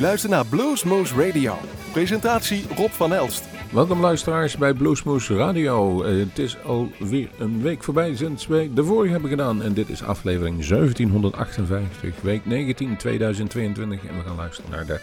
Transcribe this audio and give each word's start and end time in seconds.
luistert 0.00 0.32
naar 0.32 0.46
Bluesmoose 0.46 1.26
Radio. 1.26 1.54
Presentatie 1.92 2.64
Rob 2.76 2.90
van 2.90 3.12
Elst. 3.12 3.44
Welkom 3.72 4.00
luisteraars 4.00 4.56
bij 4.56 4.74
Bluesmoose 4.74 5.36
Radio. 5.36 6.04
Uh, 6.04 6.26
het 6.26 6.38
is 6.38 6.62
alweer 6.64 7.28
een 7.38 7.62
week 7.62 7.82
voorbij 7.82 8.16
sinds 8.16 8.46
wij 8.46 8.70
de 8.74 8.84
vorige 8.84 9.12
hebben 9.12 9.30
gedaan. 9.30 9.62
En 9.62 9.72
dit 9.72 9.88
is 9.88 10.02
aflevering 10.02 10.66
1758, 10.66 12.22
week 12.22 12.46
19, 12.46 12.96
2022. 12.96 14.06
En 14.06 14.16
we 14.16 14.22
gaan 14.26 14.36
luisteren 14.36 14.70
naar 14.70 14.86
de 14.86 15.00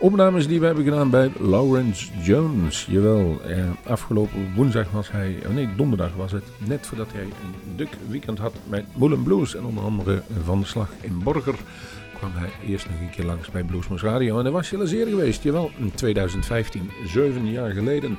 opnames 0.00 0.46
die 0.46 0.60
we 0.60 0.66
hebben 0.66 0.84
gedaan 0.84 1.10
bij 1.10 1.32
Lawrence 1.38 2.06
Jones. 2.22 2.86
Jawel, 2.90 3.40
eh, 3.46 3.64
afgelopen 3.86 4.52
woensdag 4.54 4.90
was 4.90 5.10
hij, 5.10 5.36
oh 5.46 5.54
nee 5.54 5.68
donderdag 5.76 6.10
was 6.16 6.32
het, 6.32 6.44
net 6.58 6.86
voordat 6.86 7.12
hij 7.12 7.22
een 7.22 7.76
druk 7.76 7.96
weekend 8.08 8.38
had 8.38 8.54
met 8.68 8.84
Moulin 8.94 9.22
Blues. 9.22 9.54
En 9.54 9.64
onder 9.64 9.84
andere 9.84 10.22
van 10.44 10.60
de 10.60 10.66
slag 10.66 10.88
in 11.00 11.22
Borger 11.22 11.56
kwam 12.30 12.42
hij 12.42 12.70
eerst 12.70 12.88
nog 12.90 13.00
een 13.00 13.10
keer 13.10 13.24
langs 13.24 13.50
bij 13.50 13.62
Bluesmoes 13.62 14.02
Radio. 14.02 14.38
En 14.38 14.44
daar 14.44 14.52
was 14.52 14.70
hij 14.70 14.86
zeer 14.86 15.06
geweest, 15.06 15.42
jawel, 15.42 15.70
in 15.78 15.92
2015, 15.94 16.90
zeven 17.06 17.50
jaar 17.50 17.70
geleden. 17.70 18.18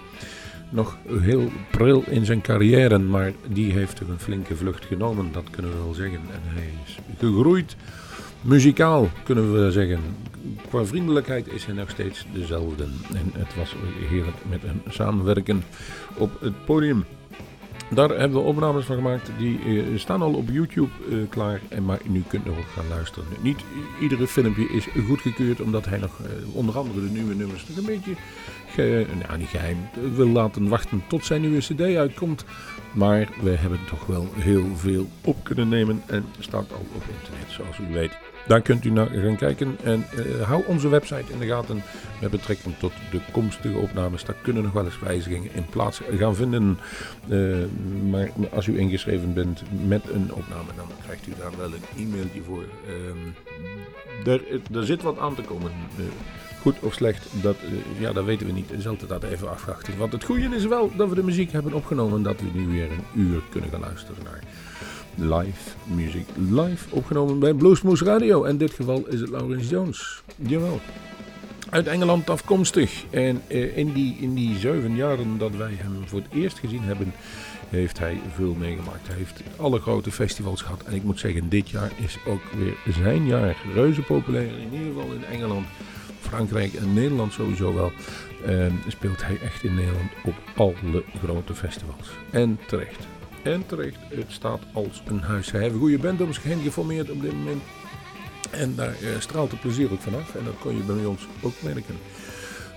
Nog 0.70 0.98
heel 1.08 1.52
pril 1.72 2.04
in 2.08 2.26
zijn 2.26 2.42
carrière, 2.42 2.98
maar 2.98 3.32
die 3.48 3.72
heeft 3.72 4.00
een 4.00 4.20
flinke 4.20 4.56
vlucht 4.56 4.86
genomen, 4.86 5.32
dat 5.32 5.44
kunnen 5.50 5.72
we 5.72 5.78
wel 5.78 5.94
zeggen. 5.94 6.20
En 6.20 6.42
hij 6.44 6.70
is 6.86 6.98
gegroeid, 7.20 7.76
muzikaal 8.42 9.10
kunnen 9.24 9.54
we 9.54 9.72
zeggen. 9.72 10.00
Qua 10.70 10.86
vriendelijkheid 10.86 11.48
is 11.48 11.66
hij 11.66 11.76
nog 11.76 11.90
steeds 11.90 12.26
dezelfde. 12.34 12.84
En 13.14 13.32
het 13.34 13.56
was 13.56 13.76
heerlijk 14.10 14.38
met 14.50 14.62
hem 14.62 14.82
samenwerken 14.90 15.64
op 16.18 16.42
het 16.42 16.66
podium. 16.66 17.06
Daar 17.96 18.10
hebben 18.10 18.42
we 18.42 18.48
opnames 18.48 18.86
van 18.86 18.96
gemaakt. 18.96 19.32
Die 19.38 19.60
uh, 19.66 20.00
staan 20.00 20.22
al 20.22 20.34
op 20.34 20.50
YouTube 20.50 20.90
uh, 21.10 21.30
klaar. 21.30 21.62
En 21.70 21.86
maar 21.86 22.00
nu 22.04 22.24
kunt 22.28 22.46
nog 22.46 22.74
gaan 22.74 22.88
luisteren. 22.88 23.28
Niet 23.42 23.60
iedere 24.02 24.28
filmpje 24.28 24.70
is 24.70 24.88
goedgekeurd. 25.08 25.62
Omdat 25.62 25.86
hij 25.86 25.98
nog 25.98 26.20
uh, 26.20 26.56
onder 26.56 26.78
andere 26.78 27.02
de 27.02 27.12
nieuwe 27.12 27.36
nummers 27.36 27.68
nog 27.68 27.78
een 27.78 27.86
beetje 27.86 28.14
ge, 28.68 29.06
nou, 29.28 29.38
niet 29.38 29.48
geheim 29.48 29.78
wil 30.16 30.28
laten 30.28 30.70
wachten 30.70 31.04
tot 31.08 31.26
zijn 31.26 31.42
nieuwe 31.42 31.60
cd 31.60 31.82
uitkomt. 31.82 32.46
Maar 32.94 33.30
we 33.42 33.50
hebben 33.50 33.80
toch 33.90 34.06
wel 34.06 34.28
heel 34.34 34.66
veel 34.76 35.08
op 35.22 35.44
kunnen 35.44 35.70
nemen. 35.70 36.02
En 36.06 36.26
staat 36.40 36.72
al 36.72 36.86
op 36.96 37.04
internet 37.20 37.52
zoals 37.52 37.78
u 37.78 37.94
weet. 37.94 38.25
Daar 38.48 38.62
kunt 38.62 38.86
u 38.86 38.90
naar 38.90 39.08
gaan 39.08 39.36
kijken 39.36 39.78
en 39.84 40.06
uh, 40.16 40.42
hou 40.42 40.64
onze 40.68 40.90
website 40.90 41.32
in 41.32 41.40
de 41.40 41.46
gaten 41.46 41.84
met 42.22 42.32
betrekking 42.32 42.76
tot 42.78 42.92
de 43.12 43.20
komstige 43.32 43.78
opnames. 43.78 44.26
Daar 44.26 44.36
kunnen 44.42 44.64
nog 44.64 44.72
wel 44.72 44.86
eens 44.86 45.00
wijzigingen 45.00 45.54
in 45.54 45.66
plaats 45.66 46.02
gaan 46.18 46.36
vinden. 46.36 46.80
Uh, 47.28 47.66
maar 48.10 48.30
als 48.52 48.68
u 48.68 48.80
ingeschreven 48.80 49.34
bent 49.34 49.62
met 49.88 50.10
een 50.10 50.34
opname, 50.34 50.70
dan 50.76 50.88
krijgt 51.04 51.28
u 51.28 51.32
daar 51.40 51.58
wel 51.58 51.72
een 51.74 52.04
e-mailtje 52.08 52.42
voor. 52.42 52.64
Uh, 54.24 54.34
er, 54.34 54.42
er, 54.74 54.86
zit 54.86 55.02
wat 55.02 55.20
aan 55.20 55.36
te 55.36 55.42
komen. 55.42 55.72
goed 56.62 56.80
of 56.80 56.94
slecht, 56.94 57.28
dat, 57.42 57.56
ja, 57.98 58.14
dat 58.14 58.26
weten 58.26 58.48
we 58.48 58.54
niet. 58.54 58.72
Is 58.72 58.88
altijd 58.88 59.10
dat 59.10 59.24
even 59.24 59.50
afwachten. 59.50 59.98
Want 59.98 60.12
het 60.12 60.24
goede 60.24 60.56
is 60.56 60.66
wel 60.66 60.92
dat 60.96 61.10
we 61.10 61.16
de 61.16 61.24
muziek 61.24 61.52
hebben 61.52 61.74
opgenomen 61.74 62.18
en 62.18 62.24
dat 62.24 62.40
we 62.42 62.60
nu 62.60 62.68
weer 62.68 62.92
een 62.92 63.22
uur 63.22 63.42
kunnen 63.50 63.70
gaan 63.70 63.80
luisteren 63.80 64.24
naar 64.24 64.40
live 65.18 65.72
music. 65.84 66.26
Live 66.50 66.96
opgenomen 66.96 67.40
bij 67.40 67.54
Bluesmoose 67.54 68.06
Radio. 68.06 68.44
En 68.44 68.50
in 68.50 68.58
dit 68.58 68.74
geval 68.74 69.04
is 69.08 69.20
het 69.20 69.30
Laurence 69.30 69.70
Jones. 69.70 70.22
Jawel. 70.36 70.80
Uit 71.70 71.88
Engeland 71.88 72.30
afkomstig. 72.30 73.04
En 73.10 73.42
uh, 73.48 73.78
in, 73.78 73.94
die, 73.94 74.18
in 74.20 74.34
die 74.34 74.58
zeven 74.58 74.96
jaren 74.96 75.38
dat 75.38 75.56
wij 75.56 75.74
hem 75.78 76.08
voor 76.08 76.20
het 76.20 76.42
eerst 76.42 76.60
gezien 76.60 76.84
hebben, 76.84 77.14
heeft 77.70 78.00
hij 78.00 78.20
veel 78.36 78.54
meegemaakt. 78.54 79.08
Hij 79.08 79.18
heeft 79.18 79.42
alle 79.56 79.80
grote 79.80 80.12
festivals 80.12 80.62
gehad. 80.62 80.84
En 80.84 80.94
ik 80.94 81.04
moet 81.04 81.20
zeggen, 81.20 81.50
dit 81.50 81.70
jaar 81.70 81.92
is 81.96 82.18
ook 82.28 82.42
weer 82.58 82.94
zijn 82.94 83.26
jaar. 83.26 83.56
Reuze 83.74 84.02
populair, 84.02 84.60
in 84.60 84.74
ieder 84.74 84.88
geval 84.88 85.14
in 85.14 85.26
Engeland. 85.26 85.66
Frankrijk 86.20 86.74
en 86.74 86.94
Nederland 86.94 87.34
sowieso 87.34 87.74
wel. 87.74 87.92
Uh, 88.48 88.66
speelt 88.88 89.26
hij 89.26 89.38
echt 89.44 89.64
in 89.64 89.76
Nederland 89.76 90.12
op 90.24 90.34
alle 90.56 91.04
grote 91.24 91.54
festivals. 91.54 92.10
En 92.30 92.60
terecht. 92.68 93.08
En 93.46 93.66
terecht, 93.66 93.98
het 94.10 94.32
staat 94.32 94.60
als 94.74 95.02
een 95.08 95.22
huis. 95.22 95.52
Heeft 95.52 95.74
een 95.74 95.80
goede 95.80 96.14
heen 96.42 96.62
geformeerd 96.62 97.10
op 97.10 97.22
dit 97.22 97.34
moment. 97.34 97.62
En 98.52 98.76
daar 98.76 98.96
uh, 99.02 99.20
straalt 99.20 99.52
het 99.52 99.60
plezier 99.60 99.92
ook 99.92 100.02
vanaf. 100.02 100.36
En 100.36 100.44
dat 100.44 100.60
kon 100.60 100.76
je 100.78 100.84
bij 100.84 101.06
ons 101.06 101.28
ook 101.42 101.54
merken. 101.64 101.96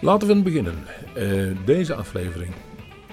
Laten 0.01 0.29
we 0.29 0.43
beginnen. 0.43 0.75
Uh, 1.17 1.56
deze 1.65 1.95
aflevering. 1.95 2.53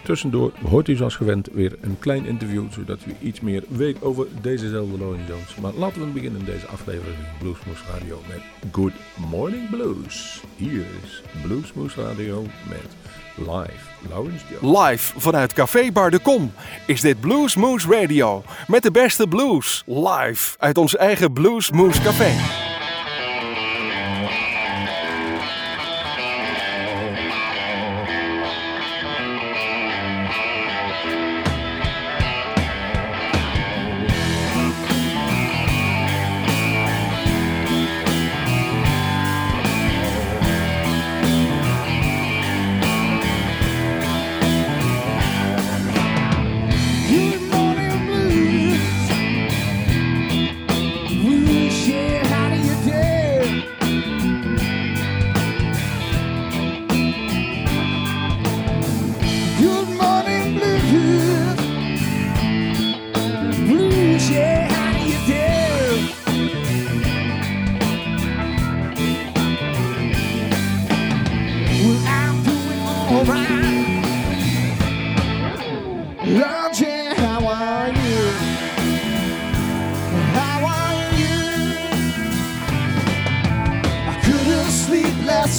Tussendoor 0.03 0.51
hoort 0.69 0.87
u 0.87 0.95
zoals 0.95 1.15
gewend 1.15 1.49
weer 1.53 1.77
een 1.81 1.99
klein 1.99 2.25
interview. 2.25 2.71
Zodat 2.71 2.99
u 3.05 3.27
iets 3.27 3.39
meer 3.39 3.63
weet 3.67 4.01
over 4.01 4.27
dezezelfde 4.41 4.97
Lauren 4.97 5.25
Jones. 5.27 5.55
Maar 5.55 5.73
laten 5.73 6.01
we 6.01 6.07
beginnen 6.07 6.39
in 6.39 6.45
deze 6.45 6.67
aflevering 6.67 7.17
Bluesmoose 7.39 7.83
Radio 7.91 8.21
met 8.27 8.71
Good 8.71 8.93
Morning 9.29 9.69
Blues. 9.69 10.43
Hier 10.55 10.85
is 11.03 11.21
Bluesmoose 11.43 12.01
Radio 12.01 12.41
met 12.69 13.04
Live. 13.37 13.93
Live 14.61 15.13
vanuit 15.17 15.53
Café 15.53 15.91
Bar 15.91 16.11
de 16.11 16.19
Kom 16.19 16.53
is 16.85 17.01
dit 17.01 17.19
Blues 17.19 17.55
Moose 17.55 17.87
Radio. 17.87 18.43
Met 18.67 18.83
de 18.83 18.91
beste 18.91 19.27
blues. 19.27 19.83
Live 19.85 20.55
uit 20.59 20.77
ons 20.77 20.95
eigen 20.95 21.33
Blues 21.33 21.71
Moose 21.71 22.01
Café. 22.01 22.73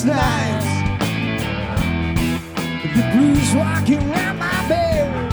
nights. 0.07 0.67
The 2.95 3.03
blues 3.13 3.55
walking 3.55 4.03
around 4.11 4.39
my 4.39 4.69
bed. 4.69 5.33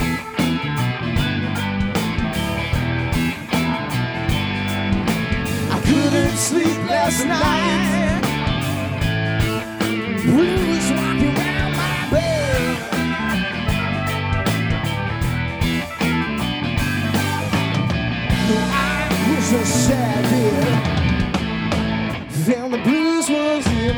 I 5.72 5.82
couldn't 5.86 6.38
sleep 6.38 6.78
last 6.90 7.26
night. 7.26 8.03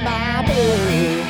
my 0.05 0.43
belly. 0.45 1.25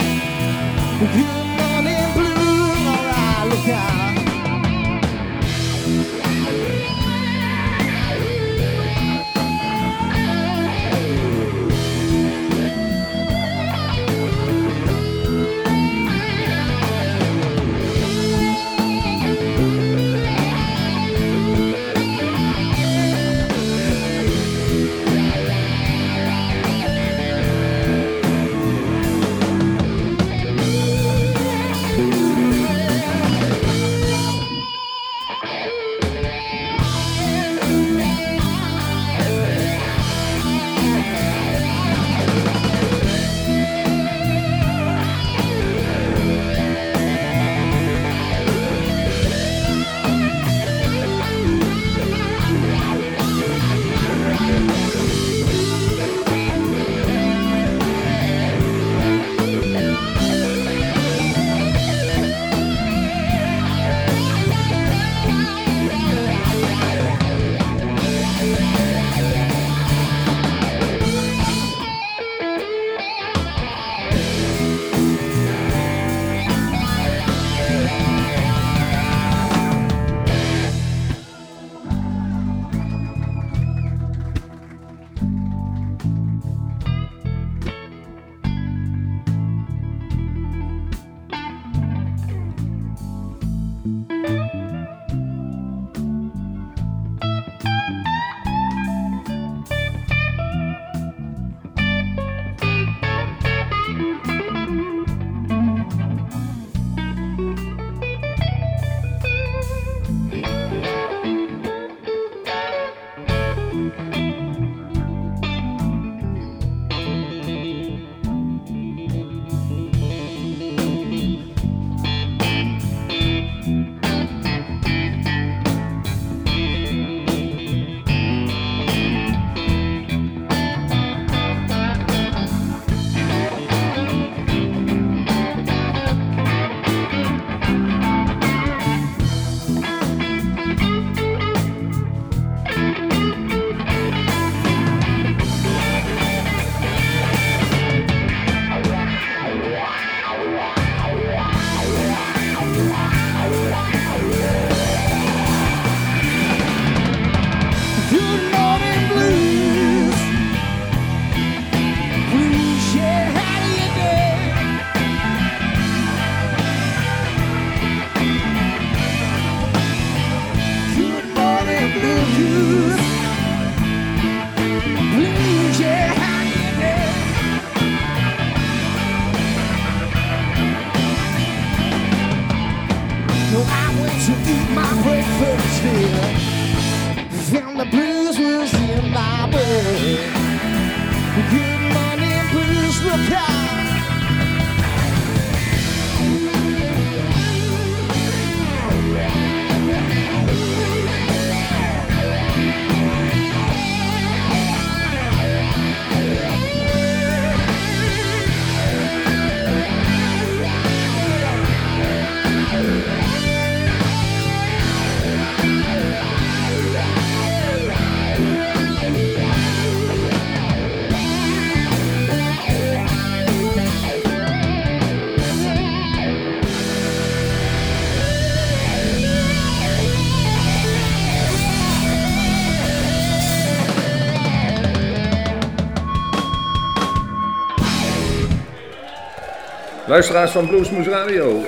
Luisteraars 240.16 240.52
van 240.52 240.68
Bluesmoose 240.68 241.10
Radio. 241.10 241.62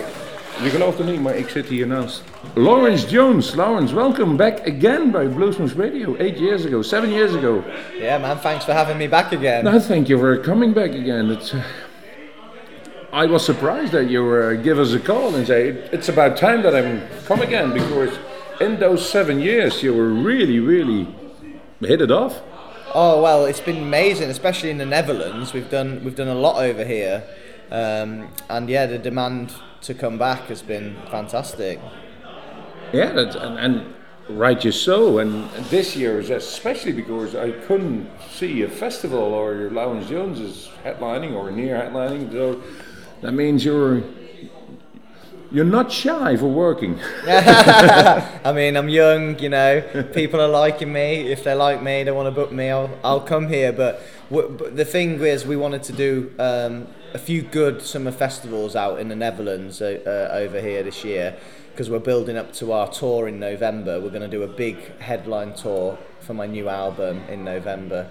Je 0.64 0.70
gelooft 0.70 0.98
het 0.98 1.08
niet, 1.08 1.22
maar 1.22 1.36
ik 1.36 1.50
zit 1.50 1.66
hier 1.66 1.88
naast 1.88 2.24
Laurence 2.54 3.08
Jones. 3.08 3.56
Laurence, 3.56 3.96
welcome 3.96 4.36
back 4.36 4.60
again 4.60 5.12
by 5.12 5.26
Bluesmoose 5.26 5.76
Radio. 5.78 6.16
Eight 6.16 6.40
years 6.40 6.66
ago, 6.66 6.82
seven 6.82 7.12
years 7.12 7.34
ago. 7.34 7.64
Yeah, 8.00 8.22
man. 8.22 8.38
Thanks 8.40 8.64
for 8.64 8.74
having 8.74 8.98
me 8.98 9.10
back 9.10 9.34
again. 9.34 9.64
No, 9.64 9.80
thank 9.80 10.08
you 10.08 10.20
for 10.20 10.42
coming 10.42 10.74
back 10.74 10.96
again. 10.96 11.30
It's, 11.32 11.54
uh, 11.54 11.62
I 13.12 13.26
was 13.26 13.46
surprised 13.46 13.92
that 13.92 14.10
you 14.10 14.34
uh, 14.34 14.64
give 14.64 14.80
us 14.80 14.94
a 14.94 15.00
call 15.00 15.36
and 15.36 15.46
say 15.46 15.68
it's 15.92 16.10
about 16.10 16.38
time 16.38 16.62
that 16.62 16.74
I'm 16.74 17.02
come 17.26 17.42
again 17.42 17.74
because 17.74 18.18
in 18.60 18.80
those 18.80 19.10
seven 19.10 19.40
years 19.40 19.82
you 19.82 19.94
were 19.94 20.24
really, 20.24 20.60
really 20.60 21.06
hit 21.80 22.02
it 22.02 22.12
off. 22.12 22.34
Oh 22.94 23.22
well, 23.22 23.46
it's 23.46 23.62
been 23.62 23.78
amazing, 23.78 24.30
especially 24.30 24.70
in 24.70 24.78
the 24.78 24.86
Netherlands. 24.86 25.54
We've 25.54 25.70
done 25.70 26.02
we've 26.04 26.16
done 26.16 26.30
a 26.30 26.40
lot 26.40 26.56
over 26.64 26.86
here, 26.86 27.24
um, 27.72 28.30
and 28.50 28.70
yeah, 28.70 28.86
the 28.86 28.98
demand 28.98 29.54
to 29.82 29.94
come 29.94 30.18
back 30.18 30.44
has 30.44 30.62
been 30.62 30.96
fantastic. 31.10 31.80
Yeah, 32.94 33.20
and, 33.20 33.60
and 33.60 33.94
righteous 34.30 34.82
so. 34.82 35.20
And 35.20 35.50
this 35.70 35.96
year 35.96 36.20
is 36.20 36.30
especially 36.30 36.92
because 36.94 37.36
I 37.36 37.52
couldn't 37.52 38.10
see 38.30 38.62
a 38.64 38.70
festival 38.70 39.20
or 39.20 39.70
Laurence 39.70 40.10
Jones 40.10 40.40
is 40.40 40.70
headlining 40.84 41.34
or 41.34 41.52
near 41.52 41.76
headlining. 41.76 42.32
So 42.32 42.62
that 43.22 43.34
means 43.34 43.64
you're 43.64 44.04
you're 45.52 45.66
not 45.66 45.92
shy 45.92 46.36
for 46.36 46.48
working. 46.48 47.00
I 47.28 48.52
mean, 48.54 48.76
I'm 48.76 48.90
young, 48.90 49.40
you 49.40 49.50
know. 49.50 49.82
People 50.14 50.42
are 50.42 50.48
liking 50.48 50.92
me. 50.92 51.32
If 51.32 51.44
they 51.44 51.54
like 51.54 51.82
me, 51.82 52.04
they 52.04 52.12
want 52.12 52.28
to 52.28 52.32
book 52.32 52.52
me. 52.52 52.70
I'll, 52.70 52.90
I'll 53.04 53.22
come 53.22 53.48
here. 53.48 53.72
But, 53.72 54.02
w- 54.30 54.50
but 54.58 54.76
the 54.76 54.84
thing 54.84 55.22
is, 55.22 55.46
we 55.46 55.56
wanted 55.56 55.84
to 55.84 55.94
do 55.94 56.34
um, 56.38 56.88
a 57.14 57.18
few 57.18 57.42
good 57.42 57.82
summer 57.82 58.12
festivals 58.12 58.76
out 58.76 59.00
in 59.00 59.08
the 59.08 59.16
Netherlands 59.16 59.82
uh, 59.82 60.00
uh, 60.06 60.36
over 60.36 60.60
here 60.60 60.84
this 60.84 61.04
year 61.04 61.36
because 61.72 61.90
we're 61.90 62.00
building 62.00 62.38
up 62.38 62.52
to 62.54 62.72
our 62.72 62.90
tour 62.92 63.28
in 63.28 63.40
November. 63.40 64.02
We're 64.02 64.10
going 64.10 64.24
to 64.24 64.28
do 64.28 64.44
a 64.44 64.48
big 64.48 65.00
headline 65.00 65.54
tour 65.54 65.98
for 66.22 66.34
my 66.34 66.48
new 66.48 66.70
album 66.70 67.22
in 67.30 67.44
November. 67.44 68.10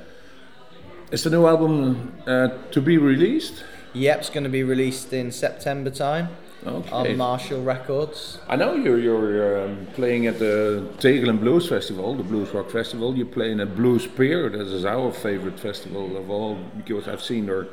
Is 1.10 1.24
the 1.24 1.30
new 1.30 1.46
album 1.46 2.14
uh, 2.26 2.48
to 2.70 2.80
be 2.80 2.98
released? 2.98 3.64
Yep, 3.92 4.18
it's 4.18 4.30
going 4.30 4.44
to 4.44 4.50
be 4.50 4.62
released 4.62 5.12
in 5.12 5.32
September 5.32 5.90
time. 5.90 6.28
Okay. 6.66 6.90
on 6.90 7.16
Marshall 7.16 7.62
Records. 7.62 8.40
I 8.48 8.56
know 8.56 8.74
you're 8.74 8.98
you're 8.98 9.64
um, 9.64 9.86
playing 9.94 10.26
at 10.26 10.40
the 10.40 10.88
Tegelen 10.98 11.38
Blues 11.38 11.68
Festival, 11.68 12.16
the 12.16 12.24
Blues 12.24 12.52
Rock 12.52 12.70
Festival. 12.70 13.16
You're 13.16 13.26
playing 13.26 13.60
at 13.60 13.76
Blues 13.76 14.04
Peer. 14.06 14.48
That 14.48 14.66
is 14.66 14.84
our 14.84 15.12
favorite 15.12 15.60
festival 15.60 16.16
of 16.16 16.28
all 16.28 16.58
because 16.76 17.06
I've 17.06 17.22
seen 17.22 17.46
there 17.46 17.68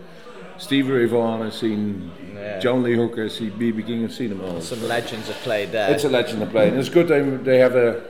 Stevie 0.57 0.91
Ray 0.91 1.05
Vaughan, 1.05 1.41
I've 1.41 1.53
seen 1.53 2.11
Yeah. 2.35 2.59
John 2.59 2.83
Lee 2.83 2.95
Hooker, 2.95 3.25
I've 3.25 3.31
seen 3.31 3.51
BB 3.51 3.85
King, 3.85 4.03
I've 4.03 4.13
seen 4.13 4.29
them 4.29 4.41
all. 4.41 4.61
Some 4.61 4.83
legends 4.87 5.27
have 5.27 5.37
played 5.37 5.71
there. 5.71 5.91
It's 5.91 6.03
a 6.03 6.09
legend 6.09 6.39
to 6.41 6.45
play, 6.45 6.67
and 6.69 6.77
it's 6.79 6.89
good 6.89 7.07
they 7.07 7.21
they 7.21 7.57
have 7.59 7.75
a 7.75 8.01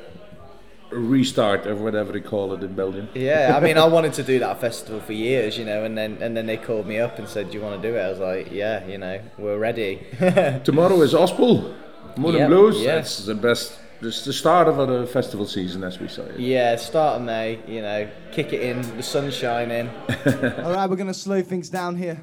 restart 0.91 1.65
or 1.65 1.75
whatever 1.75 2.12
they 2.13 2.19
call 2.21 2.53
it 2.53 2.62
in 2.63 2.73
Belgium. 2.75 3.09
yeah, 3.15 3.53
I 3.55 3.59
mean, 3.59 3.77
I 3.77 3.85
wanted 3.97 4.13
to 4.13 4.23
do 4.23 4.39
that 4.39 4.62
festival 4.62 5.00
for 5.00 5.13
years, 5.13 5.57
you 5.57 5.65
know, 5.65 5.83
and 5.83 5.97
then 5.97 6.17
and 6.21 6.35
then 6.38 6.45
they 6.45 6.57
called 6.57 6.85
me 6.88 7.00
up 7.00 7.17
and 7.19 7.27
said, 7.27 7.50
"Do 7.51 7.57
you 7.57 7.63
want 7.63 7.81
to 7.81 7.88
do 7.89 7.95
it?" 7.95 8.01
I 8.01 8.09
was 8.09 8.19
like, 8.19 8.51
"Yeah, 8.51 8.85
you 8.88 8.97
know, 8.97 9.19
we're 9.38 9.57
ready." 9.57 10.01
Tomorrow 10.63 11.01
is 11.01 11.13
Ospel, 11.13 11.73
Moon 12.17 12.33
Yep, 12.33 12.41
and 12.41 12.50
Blues. 12.50 12.79
yeah. 12.81 12.95
That's 12.95 13.25
the 13.25 13.35
best. 13.35 13.79
It's 14.01 14.25
the 14.25 14.33
start 14.33 14.67
of 14.67 14.75
the 14.88 15.07
festival 15.07 15.45
season, 15.47 15.81
as 15.83 15.97
we 15.97 16.09
say. 16.09 16.27
yeah, 16.38 16.75
start 16.75 17.21
of 17.21 17.25
May, 17.25 17.59
you 17.67 17.81
know, 17.81 18.05
kick 18.33 18.51
it 18.51 18.62
in, 18.62 18.81
the 18.97 19.03
sun's 19.03 19.33
shining. 19.33 19.88
All 20.25 20.73
right, 20.73 20.89
we're 20.89 20.97
gonna 20.97 21.13
slow 21.13 21.41
things 21.41 21.69
down 21.69 21.95
here. 21.95 22.21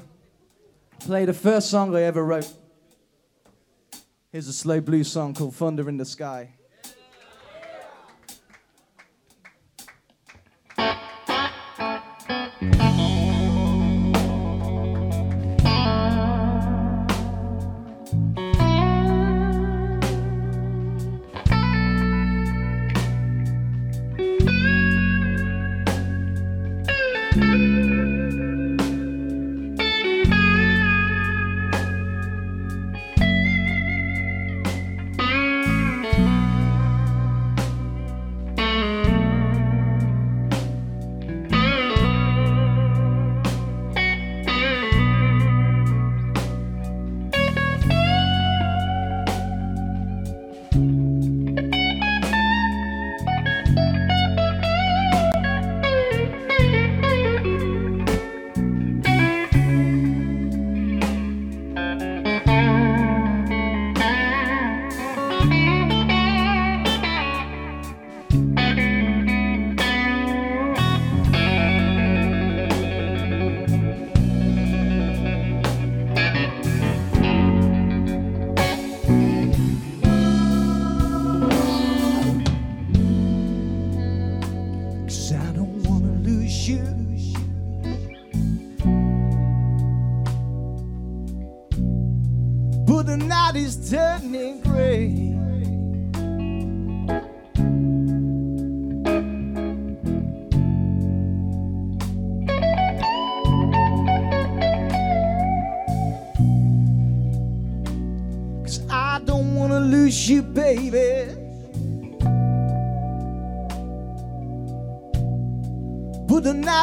Play 1.05 1.25
the 1.25 1.33
first 1.33 1.71
song 1.71 1.95
I 1.95 2.03
ever 2.03 2.23
wrote. 2.23 2.47
Here's 4.31 4.47
a 4.47 4.53
slow 4.53 4.79
blues 4.79 5.11
song 5.11 5.33
called 5.33 5.55
Thunder 5.55 5.89
in 5.89 5.97
the 5.97 6.05
Sky. 6.05 6.51
Cause 12.61 12.90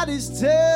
is 0.09 0.39
turning 0.39 0.68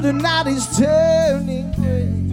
the 0.00 0.12
night 0.12 0.46
is 0.46 0.78
turning 0.78 1.70
gray. 1.72 2.29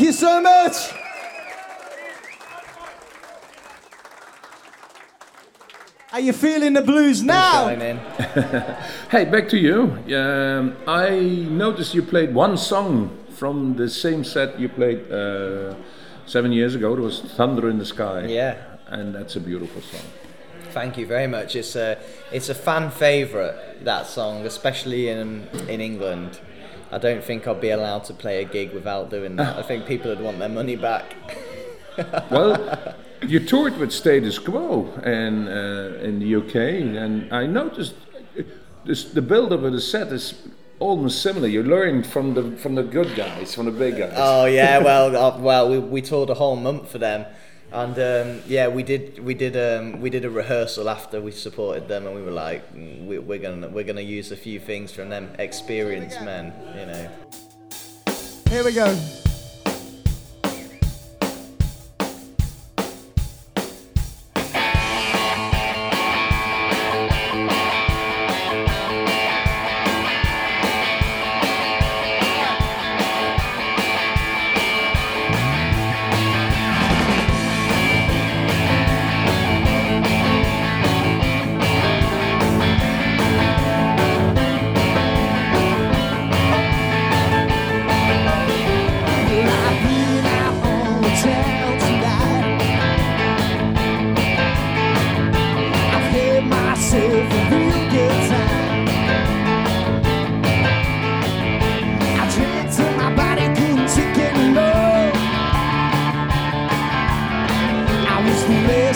Thank 0.00 0.12
you 0.12 0.18
so 0.18 0.40
much. 0.40 0.94
Are 6.10 6.20
you 6.20 6.32
feeling 6.32 6.72
the 6.72 6.80
blues 6.80 7.22
now? 7.22 7.68
Hey, 9.10 9.26
back 9.26 9.50
to 9.50 9.58
you. 9.58 9.98
Um, 10.16 10.74
I 10.88 11.20
noticed 11.50 11.94
you 11.94 12.02
played 12.02 12.34
one 12.34 12.56
song 12.56 13.10
from 13.28 13.76
the 13.76 13.90
same 13.90 14.24
set 14.24 14.58
you 14.58 14.70
played 14.70 15.12
uh, 15.12 15.74
seven 16.24 16.50
years 16.50 16.74
ago. 16.74 16.94
It 16.94 17.00
was 17.00 17.20
Thunder 17.36 17.68
in 17.68 17.76
the 17.76 17.84
Sky. 17.84 18.24
Yeah. 18.24 18.56
And 18.86 19.14
that's 19.14 19.36
a 19.36 19.40
beautiful 19.40 19.82
song. 19.82 20.08
Thank 20.70 20.96
you 20.96 21.04
very 21.04 21.26
much. 21.26 21.56
It's 21.56 21.76
a 21.76 21.98
it's 22.32 22.48
a 22.48 22.54
fan 22.54 22.90
favourite 22.90 23.84
that 23.84 24.06
song, 24.06 24.46
especially 24.46 25.10
in 25.10 25.46
in 25.68 25.82
England. 25.82 26.40
I 26.92 26.98
don't 26.98 27.22
think 27.22 27.46
I'd 27.46 27.60
be 27.60 27.70
allowed 27.70 28.04
to 28.04 28.14
play 28.14 28.42
a 28.42 28.44
gig 28.44 28.72
without 28.72 29.10
doing 29.10 29.36
that. 29.36 29.56
I 29.56 29.62
think 29.62 29.86
people 29.86 30.10
would 30.10 30.20
want 30.20 30.38
their 30.38 30.48
money 30.48 30.76
back. 30.76 31.14
Well, 32.30 32.94
you 33.26 33.40
toured 33.40 33.76
with 33.76 33.92
Status 33.92 34.38
Quo 34.38 34.90
in, 35.04 35.48
uh, 35.48 35.98
in 36.02 36.18
the 36.18 36.36
UK, 36.36 36.54
and 36.96 37.30
I 37.30 37.44
noticed 37.44 37.94
this, 38.86 39.04
the 39.04 39.20
build-up 39.20 39.62
of 39.62 39.72
the 39.72 39.80
set 39.80 40.08
is 40.08 40.34
almost 40.78 41.20
similar. 41.20 41.46
You 41.46 41.62
learned 41.62 42.06
from 42.06 42.34
the 42.34 42.56
from 42.56 42.74
the 42.74 42.82
good 42.82 43.14
guys, 43.14 43.54
from 43.54 43.66
the 43.66 43.72
big 43.72 43.98
guys. 43.98 44.14
Oh 44.16 44.46
yeah, 44.46 44.78
well, 44.82 45.14
uh, 45.14 45.38
well, 45.38 45.68
we, 45.68 45.78
we 45.78 46.00
toured 46.00 46.30
a 46.30 46.34
whole 46.34 46.56
month 46.56 46.90
for 46.90 46.98
them, 46.98 47.26
and 47.72 47.98
um, 47.98 48.42
yeah, 48.46 48.68
we 48.68 48.82
did 48.82 49.18
we 49.24 49.34
did 49.34 49.56
um, 49.56 50.00
we 50.00 50.10
did 50.10 50.24
a 50.24 50.30
rehearsal 50.30 50.88
after 50.88 51.20
we 51.20 51.30
supported 51.30 51.88
them, 51.88 52.06
and 52.06 52.14
we 52.14 52.22
were 52.22 52.30
like, 52.30 52.62
"Mm, 52.74 53.06
we, 53.06 53.18
we're 53.18 53.38
gonna 53.38 53.68
we're 53.68 53.84
gonna 53.84 54.00
use 54.00 54.32
a 54.32 54.36
few 54.36 54.58
things 54.58 54.92
from 54.92 55.08
them 55.08 55.30
experienced 55.38 56.20
men, 56.22 56.52
you 56.76 56.86
know. 56.86 57.08
Here 58.48 58.64
we 58.64 58.72
go. 58.72 59.29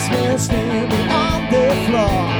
Man 0.09 0.39
standing 0.39 1.09
on 1.09 1.49
the 1.51 1.85
floor. 1.87 2.34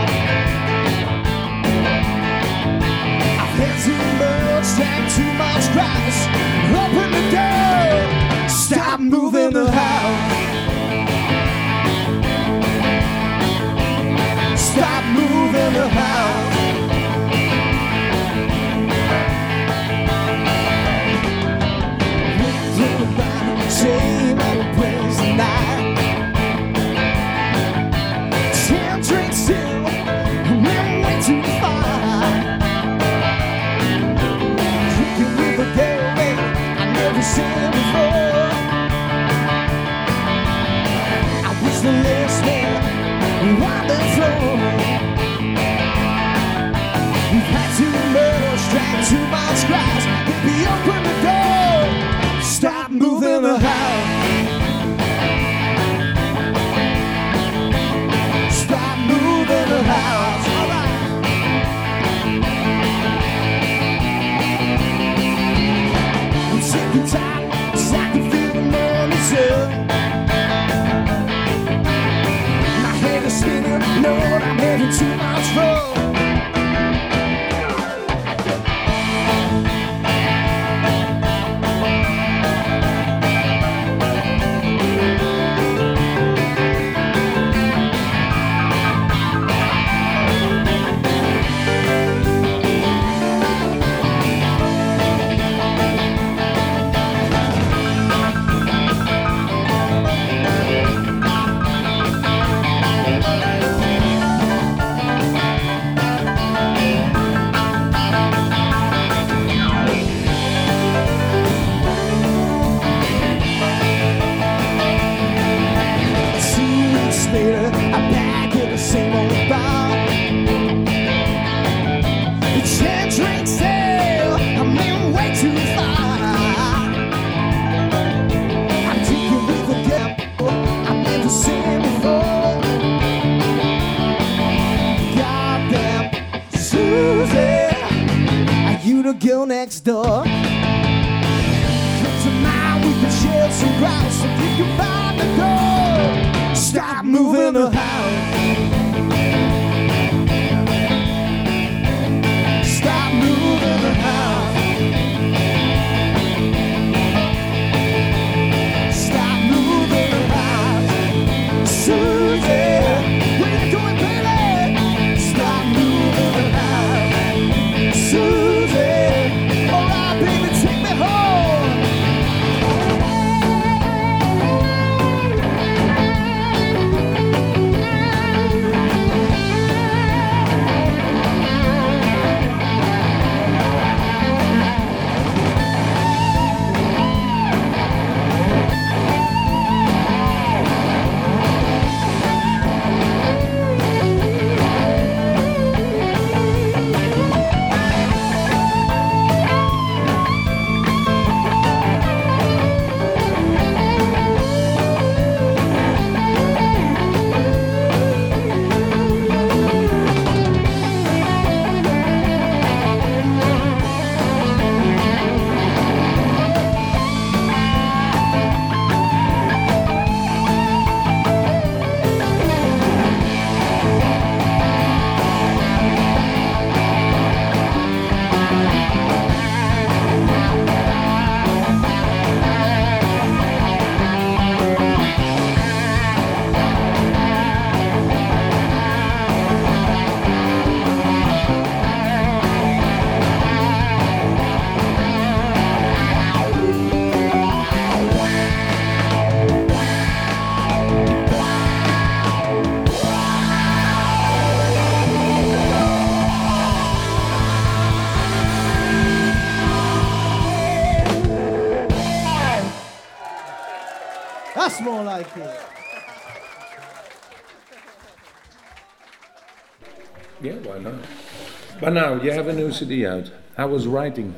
Now 271.95 272.21
you 272.21 272.31
have 272.31 272.47
a 272.49 272.53
new 272.53 272.73
CD 272.73 273.07
out. 273.07 273.31
How 273.55 273.69
was 273.69 273.87
writing? 273.87 274.35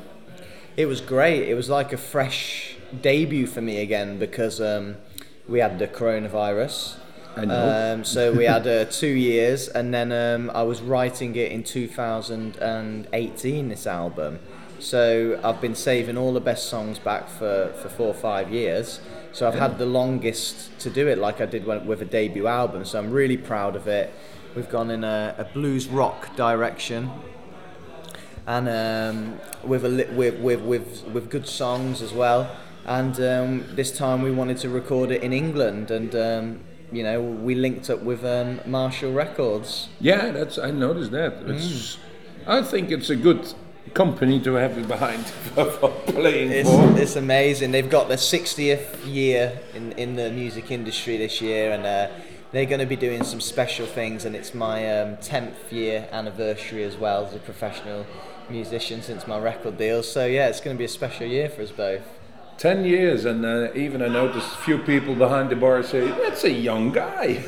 It 0.77 0.85
was 0.85 1.01
great. 1.01 1.49
It 1.49 1.55
was 1.55 1.69
like 1.69 1.91
a 1.91 1.97
fresh 1.97 2.75
debut 3.01 3.47
for 3.47 3.61
me 3.61 3.81
again 3.81 4.19
because 4.19 4.61
um, 4.61 4.97
we 5.49 5.57
had 5.57 5.79
the 5.79 5.87
coronavirus. 5.87 6.97
I 7.35 7.45
know. 7.45 7.95
Um, 7.95 8.03
so 8.03 8.31
we 8.31 8.45
had 8.45 8.67
uh, 8.67 8.85
two 8.85 9.07
years, 9.07 9.69
and 9.69 9.91
then 9.91 10.11
um, 10.11 10.51
I 10.53 10.61
was 10.61 10.81
writing 10.81 11.35
it 11.35 11.51
in 11.51 11.63
2018. 11.63 13.69
This 13.69 13.87
album. 13.87 14.37
So 14.77 15.39
I've 15.43 15.59
been 15.59 15.73
saving 15.73 16.15
all 16.15 16.33
the 16.33 16.39
best 16.39 16.69
songs 16.69 16.99
back 16.99 17.27
for, 17.27 17.73
for 17.81 17.89
four 17.89 18.09
or 18.09 18.13
five 18.13 18.51
years. 18.51 19.01
So 19.31 19.47
I've 19.47 19.55
had 19.55 19.79
the 19.79 19.87
longest 19.87 20.79
to 20.81 20.91
do 20.91 21.07
it, 21.07 21.17
like 21.17 21.41
I 21.41 21.47
did 21.47 21.65
when, 21.65 21.87
with 21.87 22.03
a 22.03 22.05
debut 22.05 22.45
album. 22.45 22.85
So 22.85 22.99
I'm 22.99 23.09
really 23.09 23.37
proud 23.37 23.75
of 23.75 23.87
it. 23.87 24.13
We've 24.55 24.69
gone 24.69 24.91
in 24.91 25.03
a, 25.03 25.33
a 25.39 25.45
blues 25.45 25.87
rock 25.87 26.35
direction 26.35 27.09
and 28.47 28.67
um, 28.69 29.39
with, 29.63 29.83
a 29.85 29.89
li- 29.89 30.05
with, 30.15 30.39
with, 30.39 30.61
with, 30.61 31.03
with 31.13 31.29
good 31.29 31.47
songs 31.47 32.01
as 32.01 32.13
well. 32.13 32.49
And 32.85 33.19
um, 33.19 33.65
this 33.75 33.95
time 33.95 34.21
we 34.21 34.31
wanted 34.31 34.57
to 34.59 34.69
record 34.69 35.11
it 35.11 35.21
in 35.21 35.33
England, 35.33 35.91
and 35.91 36.15
um, 36.15 36.59
you 36.89 37.03
know 37.03 37.21
we 37.21 37.53
linked 37.53 37.89
up 37.89 38.01
with 38.01 38.23
um, 38.23 38.61
Marshall 38.65 39.11
Records. 39.11 39.89
Yeah, 39.99 40.31
that's 40.31 40.57
I 40.57 40.71
noticed 40.71 41.11
that. 41.11 41.33
It's, 41.47 41.97
I 42.47 42.61
think 42.61 42.89
it's 42.89 43.09
a 43.09 43.17
good 43.17 43.53
company 43.93 44.39
to 44.39 44.53
have 44.53 44.77
you 44.77 44.85
behind 44.85 45.25
for 45.55 45.65
playing 46.07 46.51
It's, 46.51 46.69
for. 46.69 46.97
it's 46.97 47.15
amazing. 47.17 47.71
They've 47.71 47.89
got 47.89 48.07
their 48.07 48.17
60th 48.17 49.05
year 49.05 49.59
in, 49.73 49.91
in 49.93 50.15
the 50.15 50.31
music 50.31 50.71
industry 50.71 51.17
this 51.17 51.41
year, 51.41 51.71
and 51.73 51.85
uh, 51.85 52.07
they're 52.53 52.65
going 52.65 52.79
to 52.79 52.85
be 52.85 52.95
doing 52.95 53.25
some 53.25 53.41
special 53.41 53.85
things. 53.85 54.23
And 54.23 54.33
it's 54.33 54.53
my 54.53 54.99
um, 55.01 55.17
10th 55.17 55.71
year 55.71 56.07
anniversary 56.13 56.85
as 56.85 56.95
well 56.95 57.25
as 57.25 57.35
a 57.35 57.39
professional 57.39 58.05
musician 58.49 59.01
since 59.01 59.27
my 59.27 59.37
record 59.39 59.77
deal. 59.77 60.03
So 60.03 60.25
yeah, 60.25 60.47
it's 60.47 60.61
going 60.61 60.75
to 60.75 60.79
be 60.79 60.85
a 60.85 60.89
special 60.89 61.27
year 61.27 61.49
for 61.49 61.61
us 61.61 61.71
both. 61.71 62.01
Ten 62.57 62.85
years, 62.85 63.25
and 63.25 63.45
uh, 63.45 63.71
even 63.75 64.01
I 64.01 64.07
noticed 64.07 64.47
a 64.51 64.57
few 64.57 64.79
people 64.79 65.13
behind 65.13 65.51
the 65.51 65.55
bar 65.55 65.83
say, 65.83 66.07
"That's 66.07 66.43
a 66.43 66.49
young 66.51 66.91
guy." 66.91 67.33
Don't 67.45 67.47